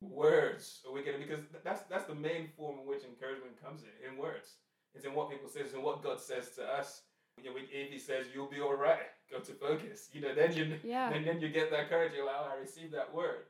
words 0.00 0.80
are 0.86 0.92
we 0.92 1.02
getting? 1.02 1.20
Because 1.20 1.44
that's 1.64 1.82
that's 1.90 2.04
the 2.06 2.14
main 2.14 2.48
form 2.56 2.78
in 2.80 2.86
which 2.86 3.04
encouragement 3.04 3.60
comes 3.62 3.82
in, 3.82 4.12
in 4.12 4.18
words. 4.18 4.54
It's 4.94 5.04
in 5.04 5.14
what 5.14 5.30
people 5.30 5.48
say, 5.48 5.60
it's 5.60 5.74
in 5.74 5.82
what 5.82 6.02
God 6.02 6.20
says 6.20 6.50
to 6.56 6.64
us. 6.64 7.02
You 7.38 7.44
know, 7.50 7.56
if 7.56 7.90
He 7.90 7.98
says 7.98 8.26
you'll 8.34 8.50
be 8.50 8.60
all 8.60 8.74
right, 8.74 9.08
go 9.30 9.38
to 9.38 9.52
focus. 9.52 10.08
You 10.12 10.20
know, 10.22 10.34
then 10.34 10.52
you 10.54 10.78
Yeah. 10.82 11.10
then, 11.10 11.24
then 11.24 11.40
you 11.40 11.48
get 11.48 11.70
that 11.70 11.88
courage. 11.88 12.12
You're 12.14 12.26
like, 12.26 12.36
oh, 12.38 12.50
I 12.56 12.60
received 12.60 12.92
that 12.94 13.12
word. 13.14 13.44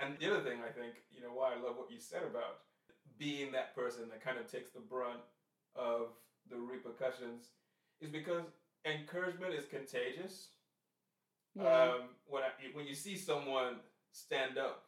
And 0.00 0.16
the 0.18 0.30
other 0.30 0.42
thing 0.42 0.58
I 0.66 0.72
think, 0.72 0.94
you 1.14 1.22
know, 1.22 1.28
why 1.32 1.52
I 1.52 1.62
love 1.62 1.76
what 1.76 1.90
you 1.90 1.98
said 2.00 2.22
about 2.22 2.64
being 3.18 3.52
that 3.52 3.74
person 3.74 4.08
that 4.10 4.24
kind 4.24 4.38
of 4.38 4.50
takes 4.50 4.70
the 4.70 4.80
brunt 4.80 5.20
of 5.76 6.08
the 6.50 6.56
repercussions 6.56 7.50
is 8.00 8.10
because 8.10 8.42
encouragement 8.84 9.54
is 9.54 9.64
contagious 9.66 10.48
yeah 11.54 11.82
um, 11.82 12.00
when 12.26 12.42
I, 12.42 12.50
when 12.74 12.86
you 12.86 12.94
see 12.94 13.16
someone 13.16 13.76
stand 14.12 14.58
up 14.58 14.84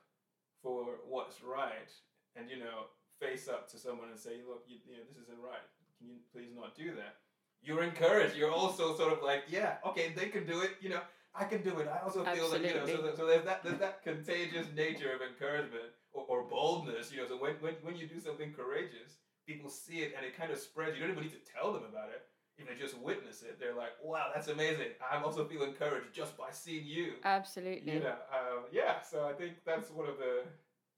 for 0.62 0.98
what's 1.06 1.42
right, 1.42 1.90
and 2.34 2.50
you 2.50 2.58
know 2.58 2.90
face 3.20 3.48
up 3.48 3.70
to 3.70 3.78
someone 3.78 4.08
and 4.10 4.18
say, 4.18 4.42
"Look, 4.46 4.64
you, 4.66 4.78
you 4.86 4.96
know 4.96 5.04
this 5.08 5.22
isn't 5.22 5.38
right. 5.42 5.62
Can 5.98 6.08
you 6.08 6.16
please 6.32 6.50
not 6.54 6.74
do 6.74 6.94
that?" 6.96 7.16
You're 7.62 7.82
encouraged. 7.82 8.36
You're 8.36 8.52
also 8.52 8.96
sort 8.96 9.12
of 9.12 9.22
like, 9.22 9.44
"Yeah, 9.48 9.76
okay, 9.86 10.12
they 10.16 10.26
can 10.26 10.46
do 10.46 10.60
it. 10.62 10.72
You 10.80 10.90
know, 10.90 11.00
I 11.34 11.44
can 11.44 11.62
do 11.62 11.78
it. 11.78 11.88
I 11.88 12.04
also 12.04 12.24
feel 12.24 12.50
that 12.50 12.62
you 12.62 12.74
know." 12.74 12.86
So, 12.86 13.02
that, 13.02 13.16
so 13.16 13.26
there's 13.26 13.44
that 13.44 13.62
there's 13.62 13.78
that 13.78 14.02
contagious 14.02 14.66
nature 14.74 15.12
of 15.12 15.20
encouragement 15.22 15.94
or, 16.12 16.24
or 16.28 16.42
boldness. 16.48 17.12
You 17.12 17.22
know, 17.22 17.28
so 17.28 17.36
when, 17.36 17.54
when 17.60 17.74
when 17.82 17.96
you 17.96 18.06
do 18.06 18.20
something 18.20 18.52
courageous, 18.52 19.18
people 19.46 19.70
see 19.70 19.98
it 20.00 20.14
and 20.16 20.24
it 20.24 20.36
kind 20.36 20.50
of 20.50 20.58
spreads. 20.58 20.96
You 20.96 21.02
don't 21.02 21.12
even 21.12 21.24
need 21.24 21.32
to 21.32 21.52
tell 21.52 21.72
them 21.72 21.84
about 21.88 22.08
it. 22.10 22.22
If 22.58 22.66
they 22.68 22.74
just 22.74 22.96
witness 22.98 23.42
it, 23.42 23.58
they're 23.60 23.74
like, 23.74 23.92
"Wow, 24.02 24.30
that's 24.34 24.48
amazing! 24.48 24.88
I'm 25.12 25.24
also 25.24 25.44
feel 25.46 25.62
encouraged 25.62 26.12
just 26.12 26.36
by 26.38 26.50
seeing 26.50 26.86
you." 26.86 27.14
absolutely 27.24 27.94
You 27.94 28.00
know, 28.00 28.16
um, 28.32 28.64
yeah. 28.72 29.00
So 29.00 29.26
I 29.26 29.32
think 29.34 29.54
that's 29.64 29.90
one 29.90 30.08
of 30.08 30.16
the. 30.18 30.44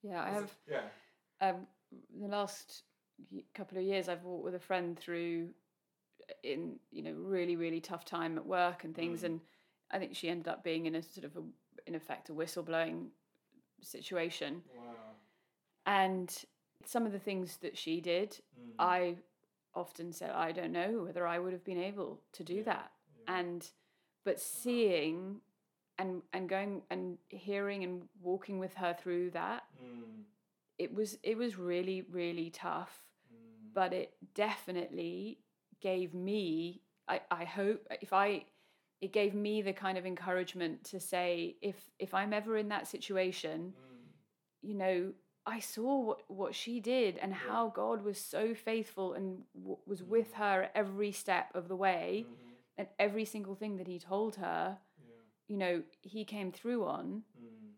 yeah 0.02 0.22
i 0.22 0.30
have 0.30 0.50
Yeah. 0.70 0.82
um, 1.40 1.66
the 2.20 2.28
last 2.28 2.84
couple 3.54 3.76
of 3.78 3.84
years 3.84 4.08
I've 4.08 4.22
walked 4.22 4.44
with 4.44 4.54
a 4.54 4.60
friend 4.60 4.96
through 4.98 5.48
in 6.44 6.78
you 6.92 7.02
know 7.02 7.12
really 7.12 7.56
really 7.56 7.80
tough 7.80 8.04
time 8.04 8.36
at 8.38 8.46
work 8.46 8.84
and 8.84 8.94
things 8.94 9.22
Mm. 9.22 9.26
and 9.26 9.40
I 9.90 9.98
think 9.98 10.14
she 10.14 10.28
ended 10.28 10.46
up 10.48 10.62
being 10.62 10.86
in 10.86 10.94
a 10.94 11.02
sort 11.02 11.24
of 11.24 11.36
a, 11.36 11.42
in 11.86 11.94
effect 11.94 12.28
a 12.28 12.32
whistleblowing 12.34 13.08
situation 13.82 14.62
Wow. 14.76 15.16
and 15.86 16.44
some 16.84 17.06
of 17.06 17.12
the 17.12 17.18
things 17.18 17.56
that 17.58 17.76
she 17.76 18.00
did 18.00 18.38
Mm. 18.60 18.74
I 18.78 19.16
often 19.74 20.12
said 20.12 20.30
I 20.30 20.52
don't 20.52 20.72
know 20.72 21.04
whether 21.04 21.26
I 21.26 21.38
would 21.38 21.52
have 21.52 21.64
been 21.64 21.78
able 21.82 22.20
to 22.32 22.44
do 22.44 22.54
Yeah, 22.56 22.62
that 22.64 22.92
yeah. 23.26 23.38
and 23.38 23.70
but 24.24 24.40
seeing 24.40 25.40
and 25.98 26.22
and 26.32 26.48
going 26.48 26.82
and 26.90 27.18
hearing 27.28 27.84
and 27.84 28.08
walking 28.20 28.58
with 28.58 28.74
her 28.74 28.94
through 29.00 29.30
that 29.30 29.64
Mm. 29.82 30.24
it 30.78 30.92
was 30.94 31.18
it 31.22 31.36
was 31.36 31.56
really 31.58 32.02
really 32.02 32.50
tough 32.50 33.04
Mm. 33.32 33.72
but 33.74 33.92
it 33.92 34.14
definitely 34.34 35.38
gave 35.80 36.14
me 36.14 36.82
I, 37.08 37.20
I 37.30 37.44
hope 37.44 37.86
if 38.00 38.12
I 38.12 38.44
it 39.00 39.12
gave 39.12 39.34
me 39.34 39.62
the 39.62 39.72
kind 39.72 39.96
of 39.98 40.04
encouragement 40.06 40.84
to 40.84 40.98
say 41.00 41.56
if 41.62 41.76
if 41.98 42.14
I'm 42.14 42.32
ever 42.32 42.56
in 42.56 42.68
that 42.68 42.86
situation 42.88 43.74
Mm. 43.76 44.12
you 44.62 44.74
know 44.74 45.12
I 45.56 45.60
saw 45.60 45.92
what 46.08 46.20
what 46.40 46.54
she 46.54 46.74
did 46.80 47.12
and 47.22 47.32
Yeah. 47.32 47.38
how 47.48 47.62
God 47.82 47.98
was 48.08 48.18
so 48.36 48.54
faithful 48.54 49.08
and 49.18 49.26
w- 49.54 49.78
was 49.86 50.02
with 50.14 50.30
Mm. 50.32 50.36
her 50.42 50.70
every 50.74 51.12
step 51.12 51.46
of 51.54 51.64
the 51.68 51.76
way 51.86 52.26
Mhm. 52.26 52.54
and 52.78 52.88
every 52.98 53.24
single 53.24 53.54
thing 53.60 53.76
that 53.78 53.86
he 53.92 53.98
told 53.98 54.36
her 54.36 54.78
Yeah. 55.08 55.14
you 55.50 55.56
know 55.62 55.74
he 56.02 56.24
came 56.24 56.50
through 56.52 56.82
on 56.96 57.24
Mm. 57.40 57.72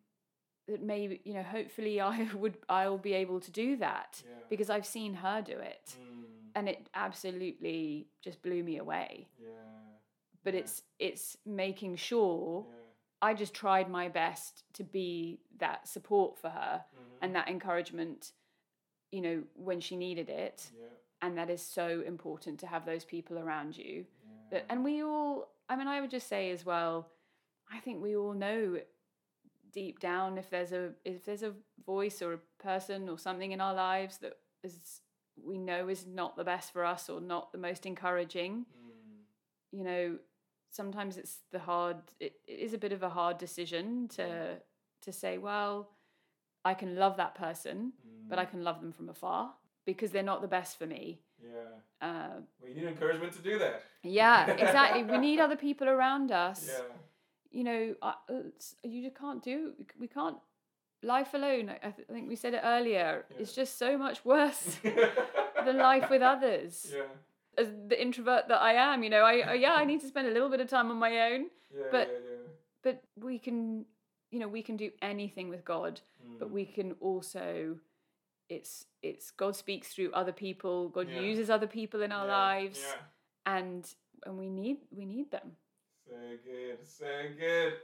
that 0.68 0.80
maybe 0.82 1.20
you 1.24 1.34
know 1.34 1.42
hopefully 1.58 1.94
I 2.12 2.34
would 2.42 2.56
I'll 2.68 2.98
be 3.10 3.14
able 3.24 3.40
to 3.40 3.50
do 3.64 3.68
that 3.86 4.10
Yeah. 4.26 4.34
because 4.52 4.68
I've 4.74 4.86
seen 4.96 5.14
her 5.14 5.42
do 5.42 5.58
it 5.74 5.86
Mm. 6.00 6.24
and 6.56 6.68
it 6.68 6.88
absolutely 6.94 8.08
just 8.26 8.42
blew 8.42 8.62
me 8.70 8.76
away 8.78 9.28
Yeah. 9.38 9.48
but 10.44 10.54
it's 10.54 10.82
it's 10.98 11.36
making 11.44 11.96
sure. 11.96 12.66
I 13.22 13.34
just 13.34 13.54
tried 13.54 13.90
my 13.90 14.08
best 14.08 14.64
to 14.74 14.84
be 14.84 15.40
that 15.58 15.86
support 15.88 16.38
for 16.38 16.50
her 16.50 16.84
Mhm. 16.94 17.18
and 17.22 17.34
that 17.36 17.48
encouragement, 17.48 18.32
you 19.10 19.20
know, 19.20 19.44
when 19.54 19.80
she 19.80 19.96
needed 19.96 20.28
it. 20.28 20.70
yeah, 20.74 20.86
And 21.22 21.36
that 21.38 21.50
is 21.50 21.62
so 21.62 22.00
important 22.02 22.60
to 22.60 22.66
have 22.66 22.84
those 22.86 23.04
people 23.04 23.38
around 23.38 23.76
you. 23.76 24.06
yeah. 24.06 24.30
That, 24.50 24.66
and 24.70 24.84
we 24.84 25.02
all, 25.02 25.52
I 25.68 25.76
mean, 25.76 25.86
I 25.88 26.00
would 26.00 26.10
just 26.10 26.28
say 26.28 26.50
as 26.50 26.64
well, 26.64 27.12
I 27.70 27.78
think 27.80 28.02
we 28.02 28.16
all 28.16 28.32
know 28.34 28.80
deep 29.72 30.00
down 30.00 30.36
if 30.38 30.50
there's 30.50 30.72
a 30.72 30.94
if 31.04 31.24
there's 31.24 31.42
a 31.44 31.54
voice 31.86 32.22
or 32.22 32.32
a 32.34 32.38
person 32.58 33.08
or 33.08 33.18
something 33.18 33.52
in 33.52 33.60
our 33.60 33.74
lives 33.74 34.18
that 34.18 34.36
is 34.64 35.00
we 35.36 35.58
know 35.58 35.88
is 35.88 36.06
not 36.06 36.36
the 36.36 36.44
best 36.44 36.72
for 36.72 36.84
us 36.84 37.08
or 37.08 37.20
not 37.20 37.52
the 37.52 37.58
most 37.58 37.86
encouraging 37.86 38.66
Mm, 38.76 39.24
you 39.78 39.84
know 39.84 40.18
sometimes 40.70 41.16
it's 41.16 41.38
the 41.52 41.58
hard 41.58 41.96
it, 42.20 42.34
it 42.46 42.58
is 42.60 42.72
a 42.74 42.78
bit 42.78 42.92
of 42.92 43.02
a 43.02 43.08
hard 43.08 43.38
decision 43.38 44.08
to 44.08 44.22
Yeah. 44.22 44.54
to 45.02 45.12
say 45.12 45.38
well 45.38 45.90
i 46.64 46.74
can 46.74 46.96
love 46.96 47.16
that 47.16 47.34
person 47.34 47.92
but 48.28 48.38
i 48.38 48.44
mm, 48.44 48.50
can 48.50 48.64
love 48.64 48.80
them 48.80 48.92
from 48.92 49.08
afar 49.08 49.54
because 49.86 50.10
they're 50.12 50.22
not 50.32 50.42
the 50.42 50.48
best 50.48 50.78
for 50.78 50.86
me 50.86 51.20
yeah. 51.42 52.06
uh, 52.06 52.40
Well, 52.60 52.72
need 52.74 52.84
encouragement 52.84 53.32
to 53.32 53.42
do 53.42 53.58
that. 53.58 53.82
yeah 54.02 54.50
exactly 54.64 55.02
we 55.04 55.18
need 55.18 55.40
other 55.40 55.56
people 55.56 55.88
around 55.88 56.30
us 56.30 56.68
Yeah. 56.68 56.84
you 57.50 57.64
know 57.64 57.94
I, 58.02 58.14
you 58.84 59.02
just 59.02 59.16
can't 59.16 59.42
do 59.42 59.72
we 59.98 60.06
can't 60.06 60.36
life 61.02 61.32
alone 61.34 61.70
i, 61.70 61.76
I 61.88 61.90
th- 61.90 62.06
I 62.08 62.12
think 62.12 62.28
we 62.28 62.36
said 62.36 62.54
it 62.54 62.60
earlier 62.62 63.24
Yeah. 63.30 63.42
is 63.42 63.52
just 63.54 63.78
so 63.78 63.96
much 63.98 64.24
worse 64.24 64.78
than 65.64 65.76
life 65.78 66.10
with 66.10 66.22
others 66.22 66.92
Yeah. 66.94 67.02
As 67.58 67.68
the 67.88 68.00
introvert 68.00 68.48
that 68.48 68.60
i 68.60 68.72
am 68.74 69.02
you 69.02 69.10
know 69.10 69.22
I, 69.24 69.38
I 69.40 69.54
yeah 69.54 69.72
i 69.74 69.84
need 69.84 70.00
to 70.00 70.08
spend 70.08 70.28
a 70.28 70.30
little 70.30 70.48
bit 70.48 70.60
of 70.60 70.68
time 70.68 70.90
on 70.90 70.98
my 70.98 71.32
own 71.32 71.46
Yeah. 71.74 71.82
But- 71.90 72.08
yeah, 72.08 72.30
yeah. 72.30 72.48
but 72.82 73.02
we 73.24 73.38
can 73.38 73.84
you 74.30 74.38
know 74.40 74.48
we 74.48 74.62
can 74.62 74.76
do 74.76 74.90
anything 75.02 75.48
with 75.48 75.64
god 75.64 76.00
but 76.38 76.48
Mm, 76.48 76.52
we 76.52 76.64
can 76.64 76.92
also 77.00 77.76
it's 78.48 78.86
it's 79.02 79.30
god 79.30 79.54
speaks 79.56 79.88
through 79.94 80.10
other 80.12 80.32
people 80.32 80.88
god 80.88 81.08
uses 81.10 81.50
other 81.50 81.66
people 81.66 82.02
in 82.02 82.12
our 82.12 82.26
lives 82.26 82.80
Yeah. 82.80 83.56
and 83.58 83.94
and 84.26 84.38
we 84.38 84.48
need 84.48 84.78
we 84.90 85.04
need 85.04 85.30
them 85.30 85.56
So 86.08 86.16
good, 86.44 86.78
so 86.84 87.12
good. 87.38 87.74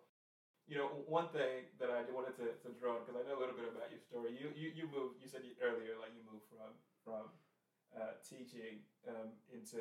You 0.66 0.76
know, 0.78 0.88
one 1.06 1.28
thing 1.30 1.70
that 1.78 1.90
I 1.94 2.02
wanted 2.10 2.34
to, 2.42 2.46
to 2.64 2.68
draw 2.80 2.98
because 2.98 3.14
I 3.14 3.22
know 3.28 3.38
a 3.38 3.40
little 3.42 3.54
bit 3.54 3.70
about 3.70 3.86
your 3.94 4.02
story. 4.02 4.34
You 4.34 4.50
you, 4.62 4.68
you 4.74 4.84
moved. 4.90 5.22
You 5.22 5.28
said 5.30 5.42
you, 5.46 5.54
earlier 5.62 5.94
like 6.02 6.10
you 6.18 6.26
moved 6.26 6.46
from 6.50 6.74
from 7.06 7.30
uh, 7.94 8.12
teaching 8.28 8.80
um, 9.08 9.28
into 9.52 9.78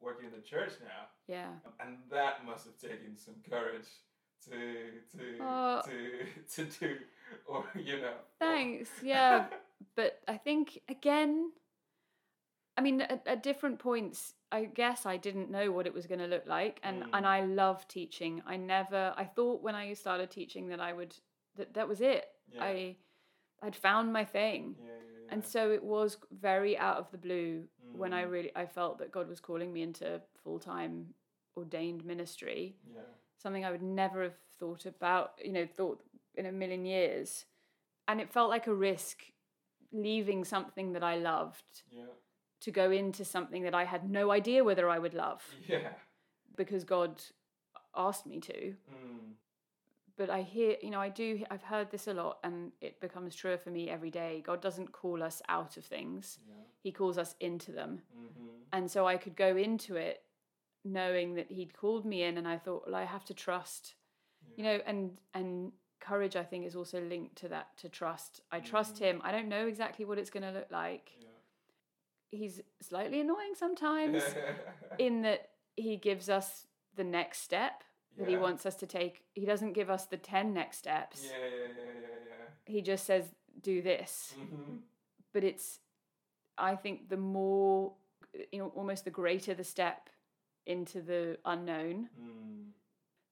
working 0.00 0.26
in 0.26 0.32
the 0.32 0.40
church 0.46 0.72
now, 0.82 1.06
yeah 1.26 1.52
and 1.80 1.96
that 2.10 2.44
must 2.44 2.66
have 2.66 2.76
taken 2.78 3.16
some 3.16 3.34
courage 3.48 3.88
to 4.44 5.00
to 5.16 5.38
Oh. 5.40 5.82
to 5.84 6.26
to 6.54 6.64
do, 6.78 6.96
or 7.46 7.64
you 7.74 8.00
know. 8.00 8.14
thanks 8.38 8.90
yeah 9.02 9.46
but 9.96 10.20
i 10.28 10.36
think 10.36 10.80
again 10.88 11.50
i 12.76 12.80
mean 12.82 13.00
at, 13.00 13.22
at 13.26 13.42
different 13.42 13.78
points 13.78 14.34
i 14.52 14.64
guess 14.64 15.06
i 15.06 15.16
didn't 15.16 15.50
know 15.50 15.70
what 15.70 15.86
it 15.86 15.94
was 15.94 16.06
going 16.06 16.18
to 16.20 16.26
look 16.26 16.46
like 16.46 16.80
and 16.82 17.02
Mm. 17.04 17.08
and 17.14 17.26
i 17.26 17.44
love 17.44 17.86
teaching 17.88 18.42
i 18.46 18.56
never 18.56 19.14
i 19.16 19.24
thought 19.24 19.62
when 19.62 19.74
i 19.74 19.92
started 19.94 20.30
teaching 20.30 20.68
that 20.68 20.80
i 20.80 20.92
would 20.92 21.14
that 21.56 21.72
that 21.74 21.88
was 21.88 22.00
it 22.00 22.24
yeah. 22.52 22.62
i 22.64 22.96
i'd 23.62 23.76
found 23.76 24.12
my 24.12 24.24
thing 24.24 24.76
yeah, 24.78 24.84
yeah, 24.86 25.13
yeah. 25.26 25.32
and 25.34 25.44
so 25.44 25.70
it 25.70 25.82
was 25.82 26.16
very 26.30 26.76
out 26.78 26.96
of 26.98 27.10
the 27.10 27.18
blue 27.18 27.64
when 27.92 28.12
i 28.12 28.24
Mm. 28.24 28.30
really 28.30 28.52
i 28.56 28.66
felt 28.66 28.98
that 28.98 29.10
god 29.12 29.28
was 29.28 29.40
calling 29.40 29.72
me 29.72 29.82
into 29.82 30.20
full-time 30.42 31.14
ordained 31.56 32.04
ministry. 32.04 32.76
Yeah, 32.92 33.00
something 33.38 33.64
i 33.64 33.70
would 33.70 33.82
never 33.82 34.22
have 34.22 34.38
thought 34.58 34.86
about 34.86 35.32
you 35.44 35.52
know 35.52 35.66
thought 35.66 36.02
in 36.34 36.46
a 36.46 36.52
million 36.52 36.84
years. 36.84 37.44
And 38.08 38.20
it 38.20 38.32
felt 38.32 38.50
like 38.50 38.66
a 38.66 38.74
risk 38.74 39.24
leaving 39.92 40.44
something 40.44 40.92
that 40.94 41.02
i 41.04 41.16
loved 41.16 41.82
yeah, 41.90 42.02
to 42.60 42.70
go 42.70 42.90
into 42.90 43.24
something 43.24 43.62
that 43.62 43.74
i 43.74 43.84
had 43.84 44.10
no 44.10 44.30
idea 44.32 44.64
whether 44.64 44.88
i 44.88 44.98
would 44.98 45.14
love. 45.14 45.42
Yeah. 45.68 45.92
because 46.56 46.84
god 46.84 47.22
asked 47.96 48.26
me 48.26 48.40
to. 48.40 48.74
Mm, 48.92 49.34
but 50.16 50.30
I 50.30 50.42
hear, 50.42 50.76
you 50.82 50.90
know, 50.90 51.00
I 51.00 51.08
do, 51.08 51.44
I've 51.50 51.62
heard 51.62 51.90
this 51.90 52.06
a 52.06 52.14
lot 52.14 52.38
and 52.44 52.72
it 52.80 53.00
becomes 53.00 53.34
truer 53.34 53.58
for 53.58 53.70
me 53.70 53.90
every 53.90 54.10
day. 54.10 54.42
God 54.46 54.60
doesn't 54.60 54.92
call 54.92 55.22
us 55.22 55.42
out 55.48 55.76
of 55.76 55.84
things, 55.84 56.38
yeah. 56.46 56.54
He 56.82 56.92
calls 56.92 57.16
us 57.18 57.34
into 57.40 57.72
them. 57.72 58.02
Mm-hmm. 58.14 58.48
And 58.72 58.90
so 58.90 59.06
I 59.06 59.16
could 59.16 59.36
go 59.36 59.56
into 59.56 59.96
it 59.96 60.22
knowing 60.84 61.34
that 61.34 61.50
He'd 61.50 61.76
called 61.76 62.04
me 62.04 62.22
in 62.22 62.36
and 62.38 62.46
I 62.46 62.58
thought, 62.58 62.84
well, 62.86 62.94
I 62.94 63.04
have 63.04 63.24
to 63.26 63.34
trust, 63.34 63.94
you 64.56 64.64
know, 64.64 64.80
and, 64.86 65.18
and, 65.32 65.72
courage 66.00 66.36
i 66.36 66.42
think 66.42 66.66
is 66.66 66.76
also 66.76 67.00
linked 67.00 67.34
to 67.34 67.48
that 67.48 67.68
to 67.78 67.88
trust 67.88 68.42
i 68.52 68.60
trust 68.60 68.96
Mm. 68.96 68.98
him 68.98 69.20
i 69.24 69.32
don't 69.32 69.48
know 69.48 69.66
exactly 69.66 70.04
what 70.04 70.18
it's 70.18 70.28
going 70.28 70.42
to 70.42 70.50
look 70.50 70.70
like 70.70 71.12
he's 72.30 72.60
slightly 72.82 73.20
annoying 73.20 73.54
sometimes 73.54 74.22
in 74.98 75.22
that 75.22 75.48
he 75.76 75.96
gives 75.96 76.28
us 76.28 76.66
the 76.94 77.04
next 77.04 77.38
step 77.40 77.82
that 78.18 78.28
he 78.28 78.36
wants 78.36 78.64
us 78.66 78.74
to 78.76 78.86
take 78.86 79.24
he 79.34 79.44
doesn't 79.44 79.72
give 79.72 79.90
us 79.90 80.06
the 80.06 80.16
10 80.16 80.52
next 80.54 80.78
steps 80.78 81.22
Yeah, 81.24 81.30
yeah, 81.38 81.46
yeah, 81.48 82.00
yeah, 82.00 82.72
he 82.72 82.80
just 82.82 83.04
says 83.06 83.24
do 83.60 83.82
this. 83.82 84.34
Mm-hmm. 84.38 84.76
but 85.32 85.44
it's 85.44 85.80
i 86.58 86.74
think 86.76 87.08
the 87.08 87.16
more 87.16 87.92
you 88.52 88.58
know 88.60 88.68
almost 88.76 89.04
the 89.04 89.10
greater 89.10 89.54
the 89.54 89.64
step 89.64 90.08
into 90.66 91.00
the 91.02 91.38
unknown 91.44 92.08
Mm, 92.20 92.70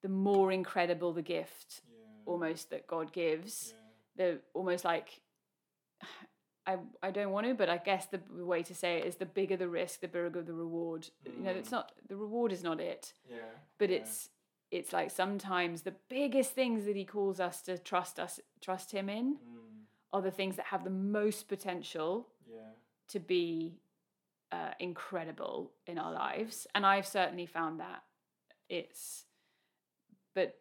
the 0.02 0.08
more 0.08 0.50
incredible 0.52 1.12
the 1.12 1.22
gift 1.22 1.80
yeah. 1.88 2.06
almost 2.26 2.70
that 2.70 2.86
god 2.86 3.12
gives 3.12 3.74
Yeah. 3.74 3.80
the 4.16 4.40
almost 4.54 4.84
like 4.84 5.20
I, 6.66 6.78
I 7.02 7.10
don't 7.10 7.32
want 7.32 7.46
to, 7.48 7.54
but 7.54 7.68
I 7.68 7.78
guess 7.78 8.06
the 8.06 8.20
way 8.44 8.62
to 8.62 8.74
say 8.74 8.98
it 8.98 9.06
is 9.06 9.16
the 9.16 9.26
bigger 9.26 9.56
the 9.56 9.68
risk, 9.68 10.00
the 10.00 10.06
bigger 10.08 10.42
the 10.42 10.52
reward. 10.52 11.08
You 11.26 11.42
know, 11.42 11.50
it's 11.50 11.68
Mm. 11.70 11.72
not 11.72 11.92
the 12.08 12.14
reward 12.16 12.52
is 12.52 12.62
not 12.62 12.78
it, 12.80 13.14
Yeah. 13.28 13.38
but 13.78 13.90
yeah. 13.90 13.96
it's 13.96 14.30
it's 14.72 14.92
like 14.92 15.10
sometimes 15.10 15.82
the 15.82 15.94
biggest 16.08 16.52
things 16.52 16.86
that 16.86 16.96
he 16.96 17.04
calls 17.04 17.38
us 17.38 17.60
to 17.62 17.78
trust 17.78 18.18
us 18.18 18.40
trust 18.60 18.90
him 18.90 19.08
in 19.08 19.34
Mm, 19.34 19.84
are 20.12 20.22
the 20.22 20.30
things 20.30 20.56
that 20.56 20.66
have 20.66 20.82
the 20.84 20.90
most 20.90 21.46
potential 21.48 22.28
yeah. 22.50 22.72
to 23.08 23.18
be 23.20 23.78
uh, 24.50 24.72
incredible 24.80 25.70
in 25.86 25.98
our 25.98 26.12
lives. 26.12 26.66
and 26.74 26.84
i've 26.84 27.06
certainly 27.06 27.46
found 27.46 27.78
that 27.80 28.02
it's 28.68 29.24
but 30.34 30.56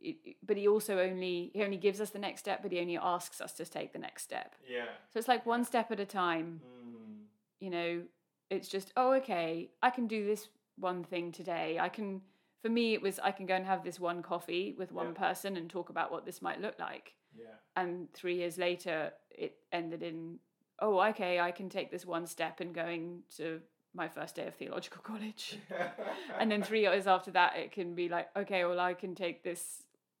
it, 0.00 0.16
but 0.46 0.56
he 0.56 0.66
also 0.68 0.98
only 0.98 1.50
he 1.54 1.62
only 1.64 1.76
gives 1.76 2.00
us 2.00 2.10
the 2.10 2.18
next 2.18 2.40
step 2.40 2.62
but 2.62 2.72
he 2.72 2.78
only 2.80 2.98
asks 2.98 3.40
us 3.40 3.52
to 3.54 3.64
take 3.64 3.92
the 3.92 3.98
next 3.98 4.22
step. 4.24 4.54
Yeah. 4.68 4.86
so 5.10 5.18
it's 5.18 5.28
like 5.28 5.46
one 5.46 5.64
step 5.64 5.90
at 5.92 6.00
a 6.00 6.06
time. 6.06 6.60
Mm, 6.64 7.24
you 7.60 7.70
know 7.70 8.02
it's 8.50 8.68
just 8.68 8.92
oh 8.96 9.12
okay 9.20 9.70
i 9.82 9.90
can 9.90 10.06
do 10.06 10.26
this 10.26 10.48
one 10.76 11.04
thing 11.04 11.30
today. 11.32 11.78
I 11.80 11.88
can 11.88 12.20
for 12.64 12.70
me 12.70 12.94
it 12.94 13.02
was 13.02 13.20
i 13.22 13.30
can 13.30 13.44
go 13.46 13.54
and 13.54 13.66
have 13.66 13.84
this 13.84 14.00
one 14.00 14.22
coffee 14.22 14.74
with 14.78 14.90
one 14.90 15.08
Yeah. 15.08 15.26
person 15.26 15.56
and 15.58 15.68
talk 15.68 15.90
about 15.90 16.10
what 16.10 16.24
this 16.24 16.40
might 16.40 16.60
look 16.66 16.78
like. 16.78 17.12
Yeah. 17.38 17.56
and 17.76 18.10
three 18.12 18.36
years 18.36 18.56
later 18.58 19.12
it 19.30 19.52
ended 19.80 20.02
in 20.02 20.38
oh 20.78 20.98
okay 21.10 21.40
i 21.48 21.50
can 21.58 21.68
take 21.68 21.90
this 21.90 22.06
one 22.06 22.26
step 22.26 22.60
in 22.60 22.72
going 22.72 23.22
to 23.36 23.60
my 23.92 24.08
first 24.08 24.34
day 24.36 24.46
of 24.46 24.54
theological 24.54 25.02
college. 25.12 25.58
And 26.40 26.50
then 26.50 26.62
three 26.62 26.80
years 26.86 27.06
after 27.06 27.30
that 27.32 27.50
it 27.64 27.70
can 27.72 27.94
be 27.94 28.08
like 28.08 28.28
okay 28.42 28.64
well 28.64 28.80
i 28.80 28.94
can 29.02 29.14
take 29.14 29.42
this 29.44 29.62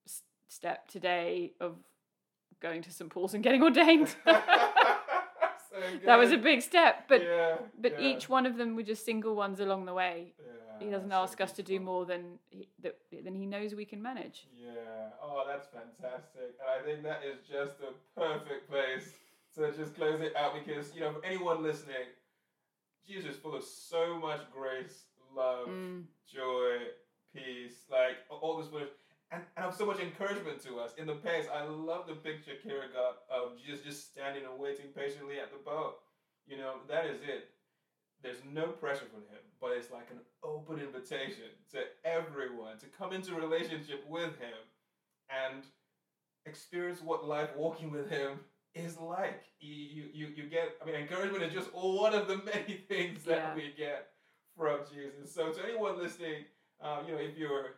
s- 0.06 0.22
step 0.48 0.86
today 0.96 1.52
of 1.66 1.72
going 2.60 2.82
to 2.82 2.90
st 2.98 3.10
paul's 3.10 3.34
and 3.34 3.42
getting 3.42 3.62
ordained. 3.62 4.14
So 5.70 5.80
that 6.06 6.16
was 6.22 6.30
a 6.30 6.36
big 6.38 6.62
step 6.62 6.94
but 7.08 7.20
yeah, 7.22 7.56
but 7.84 7.92
each 8.08 8.28
one 8.28 8.46
of 8.46 8.56
them 8.56 8.76
were 8.76 8.84
just 8.92 9.04
single 9.04 9.34
ones 9.34 9.58
along 9.58 9.86
the 9.86 9.94
way. 10.02 10.34
Yeah, 10.38 10.63
he 10.80 10.90
doesn't 10.90 11.10
so 11.10 11.16
ask 11.16 11.40
us 11.40 11.52
to 11.52 11.62
do 11.62 11.78
more 11.80 12.04
than 12.04 12.38
he, 12.50 12.68
that, 12.82 12.98
than 13.24 13.34
he 13.34 13.46
knows 13.46 13.74
we 13.74 13.84
can 13.84 14.00
manage 14.02 14.46
Yeah. 14.56 14.70
Oh, 15.22 15.44
that's 15.46 15.66
fantastic. 15.68 16.54
And 16.60 16.68
I 16.80 16.84
think 16.84 17.02
that 17.02 17.22
is 17.24 17.38
just 17.48 17.78
the 17.80 17.92
perfect 18.16 18.70
place 18.70 19.12
to 19.56 19.70
just 19.72 19.94
close 19.94 20.20
it 20.20 20.34
out 20.36 20.52
because, 20.54 20.92
you 20.94 21.00
know, 21.00 21.12
for 21.12 21.24
anyone 21.24 21.62
listening, 21.62 22.06
Jesus 23.06 23.34
is 23.34 23.36
full 23.36 23.54
of 23.54 23.64
so 23.64 24.18
much 24.18 24.40
grace, 24.52 25.04
love, 25.34 25.68
Mm. 25.68 26.04
joy, 26.26 26.78
peace, 27.34 27.84
like 27.90 28.16
all 28.30 28.56
this 28.58 28.70
word. 28.72 28.88
And, 29.30 29.42
and 29.56 29.66
of 29.66 29.74
so 29.74 29.86
much 29.86 29.98
encouragement 29.98 30.60
to 30.62 30.78
us. 30.78 30.92
In 30.96 31.06
the 31.06 31.16
past, 31.16 31.48
I 31.52 31.64
love 31.64 32.06
the 32.06 32.14
picture 32.14 32.52
Kira 32.64 32.92
got 32.92 33.22
of 33.30 33.58
Jesus 33.58 33.84
just 33.84 34.10
standing 34.10 34.44
and 34.44 34.58
waiting 34.60 34.86
patiently 34.94 35.40
at 35.40 35.50
the 35.50 35.58
boat. 35.58 35.96
You 36.46 36.58
know, 36.58 36.74
that 36.88 37.06
is 37.06 37.20
it. 37.22 37.50
There's 38.24 38.42
no 38.50 38.68
pressure 38.68 39.04
from 39.12 39.20
him, 39.20 39.42
but 39.60 39.72
it's 39.76 39.90
like 39.92 40.08
an 40.10 40.18
open 40.42 40.80
invitation 40.80 41.44
to 41.72 41.80
everyone 42.04 42.78
to 42.78 42.86
come 42.86 43.12
into 43.12 43.34
relationship 43.34 44.02
with 44.08 44.38
him 44.38 44.58
and 45.28 45.62
experience 46.46 47.02
what 47.02 47.28
life 47.28 47.50
walking 47.54 47.90
with 47.90 48.08
him 48.08 48.40
is 48.74 48.98
like. 48.98 49.42
You, 49.60 50.04
you, 50.12 50.28
you, 50.34 50.44
get, 50.48 50.70
I 50.82 50.86
mean, 50.86 50.94
encouragement 50.94 51.42
is 51.44 51.52
just 51.52 51.68
one 51.74 52.14
of 52.14 52.26
the 52.26 52.36
many 52.54 52.78
things 52.88 53.24
that 53.24 53.36
Yeah. 53.36 53.54
we 53.54 53.74
get 53.76 54.08
from 54.56 54.80
Jesus. 54.92 55.34
So, 55.34 55.52
to 55.52 55.64
anyone 55.64 55.98
listening, 55.98 56.44
uh, 56.82 57.02
you 57.06 57.12
know, 57.12 57.18
if 57.20 57.36
you're 57.36 57.76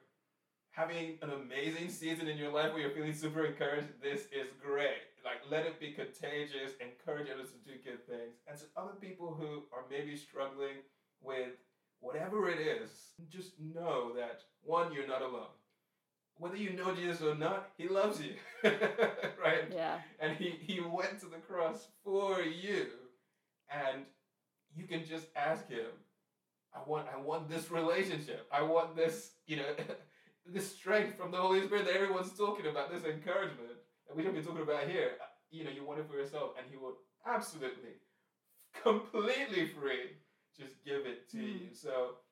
having 0.71 1.19
an 1.23 1.31
amazing 1.31 1.91
season 1.91 2.29
in 2.29 2.39
your 2.39 2.53
life 2.53 2.73
where 2.73 2.83
you're 2.83 2.91
feeling 2.91 3.15
super 3.15 3.45
encouraged, 3.47 3.89
this 4.03 4.23
is 4.27 4.49
great. 4.65 5.03
Like, 5.27 5.51
let 5.51 5.67
it 5.67 5.81
be 5.81 5.91
contagious, 5.91 6.75
encourage 6.81 7.27
others 7.35 7.49
to 7.51 7.59
do 7.69 7.77
good 7.83 8.07
things. 8.07 8.37
And 8.47 8.57
to 8.57 8.65
other 8.77 8.93
people 9.01 9.35
who 9.35 9.65
are 9.77 9.83
maybe 9.91 10.15
struggling 10.15 10.77
with 11.21 11.51
whatever 11.99 12.49
it 12.49 12.61
is, 12.61 12.91
just 13.29 13.59
know 13.59 14.13
that 14.15 14.43
one, 14.63 14.93
you're 14.93 15.09
not 15.09 15.23
alone. 15.23 15.51
Whether 16.37 16.59
you 16.59 16.75
know 16.75 16.95
Jesus 16.95 17.23
or 17.23 17.35
not, 17.35 17.71
he 17.77 17.89
loves 17.89 18.21
you. 18.21 18.35
right? 18.63 19.65
Yeah. 19.75 19.99
And 20.21 20.37
he, 20.37 20.51
he 20.61 20.79
went 20.81 21.19
to 21.21 21.27
the 21.27 21.39
cross 21.39 21.89
for 22.05 22.41
you. 22.43 22.87
And 23.69 24.05
you 24.77 24.85
can 24.85 25.05
just 25.05 25.27
ask 25.35 25.69
him, 25.69 25.87
I 26.73 26.89
want 26.89 27.09
I 27.13 27.19
want 27.19 27.49
this 27.49 27.71
relationship. 27.71 28.47
I 28.53 28.63
want 28.63 28.95
this, 28.95 29.33
you 29.47 29.57
know, 29.57 29.65
this 30.47 30.71
strength 30.71 31.19
from 31.19 31.33
the 31.33 31.39
Holy 31.39 31.63
Spirit 31.65 31.87
that 31.87 31.95
everyone's 31.95 32.37
talking 32.37 32.67
about, 32.67 32.93
this 32.93 33.05
encouragement 33.05 33.76
we 34.17 34.23
should 34.23 34.35
be 34.35 34.43
talking 34.43 34.63
about 34.63 34.89
here. 34.89 35.13
You 35.51 35.65
know, 35.65 35.71
you 35.71 35.85
want 35.85 36.01
it 36.01 36.09
for 36.09 36.17
yourself, 36.17 36.57
and 36.59 36.67
he 36.71 36.77
will 36.77 36.97
absolutely, 37.29 38.01
completely 38.83 39.69
free, 39.69 40.17
just 40.59 40.73
give 40.85 41.05
it 41.07 41.31
to 41.31 41.37
mm. 41.37 41.61
you. 41.61 41.69
So, 41.73 42.23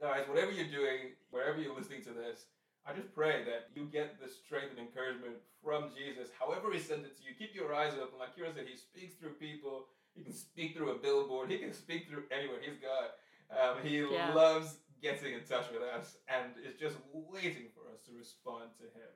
guys, 0.00 0.28
whatever 0.28 0.52
you're 0.52 0.70
doing, 0.70 1.16
wherever 1.30 1.58
you're 1.58 1.74
listening 1.74 2.04
to 2.04 2.10
this, 2.12 2.46
I 2.86 2.92
just 2.92 3.12
pray 3.14 3.42
that 3.44 3.70
you 3.74 3.88
get 3.90 4.20
the 4.20 4.28
strength 4.28 4.76
and 4.76 4.86
encouragement 4.86 5.36
from 5.64 5.90
Jesus, 5.96 6.28
however 6.38 6.70
He 6.70 6.78
sent 6.78 7.02
it 7.02 7.16
to 7.16 7.24
you. 7.24 7.34
Keep 7.34 7.56
your 7.56 7.74
eyes 7.74 7.94
open. 7.94 8.20
Like 8.20 8.36
Kira 8.36 8.54
said, 8.54 8.66
He 8.68 8.76
speaks 8.76 9.16
through 9.16 9.40
people. 9.40 9.86
He 10.14 10.22
can 10.22 10.32
speak 10.32 10.76
through 10.76 10.92
a 10.92 10.98
billboard. 10.98 11.50
He 11.50 11.58
can 11.58 11.72
speak 11.72 12.08
through 12.08 12.24
anywhere. 12.30 12.60
He's 12.62 12.78
God. 12.78 13.10
Um, 13.50 13.82
he 13.82 13.98
yeah. 13.98 14.32
loves 14.32 14.76
getting 15.02 15.34
in 15.34 15.40
touch 15.44 15.66
with 15.72 15.82
us 15.82 16.16
and 16.28 16.52
is 16.64 16.78
just 16.80 16.96
waiting 17.12 17.68
for 17.74 17.90
us 17.92 18.00
to 18.06 18.16
respond 18.16 18.70
to 18.78 18.84
Him. 18.84 19.12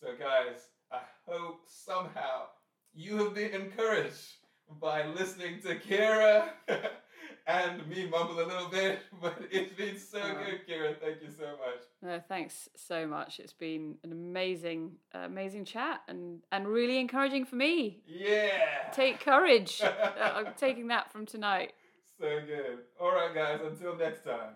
So, 0.00 0.08
guys, 0.18 0.68
I 0.92 1.00
hope 1.26 1.62
somehow 1.66 2.46
you 2.94 3.16
have 3.18 3.34
been 3.34 3.52
encouraged 3.52 4.36
by 4.80 5.06
listening 5.06 5.60
to 5.62 5.76
Kira 5.76 6.50
and 7.46 7.86
me 7.88 8.06
mumble 8.08 8.40
a 8.40 8.46
little 8.46 8.68
bit, 8.68 9.00
but 9.22 9.36
it's 9.50 9.72
been 9.72 9.98
so 9.98 10.20
good, 10.20 10.60
Kira. 10.68 10.98
Thank 11.00 11.22
you 11.22 11.30
so 11.30 11.46
much. 11.46 11.82
No, 12.02 12.20
thanks 12.28 12.68
so 12.76 13.06
much. 13.06 13.40
It's 13.40 13.52
been 13.52 13.96
an 14.04 14.12
amazing, 14.12 14.92
uh, 15.14 15.20
amazing 15.20 15.64
chat 15.64 16.02
and 16.08 16.40
and 16.52 16.66
really 16.66 16.98
encouraging 16.98 17.44
for 17.44 17.56
me. 17.56 18.02
Yeah. 18.06 18.50
Take 18.92 19.20
courage. 19.20 19.80
uh, 19.82 20.12
I'm 20.20 20.54
taking 20.56 20.88
that 20.88 21.12
from 21.12 21.26
tonight. 21.26 21.72
So 22.20 22.40
good. 22.46 22.78
All 23.00 23.12
right, 23.12 23.34
guys. 23.34 23.60
Until 23.64 23.96
next 23.96 24.24
time. 24.24 24.54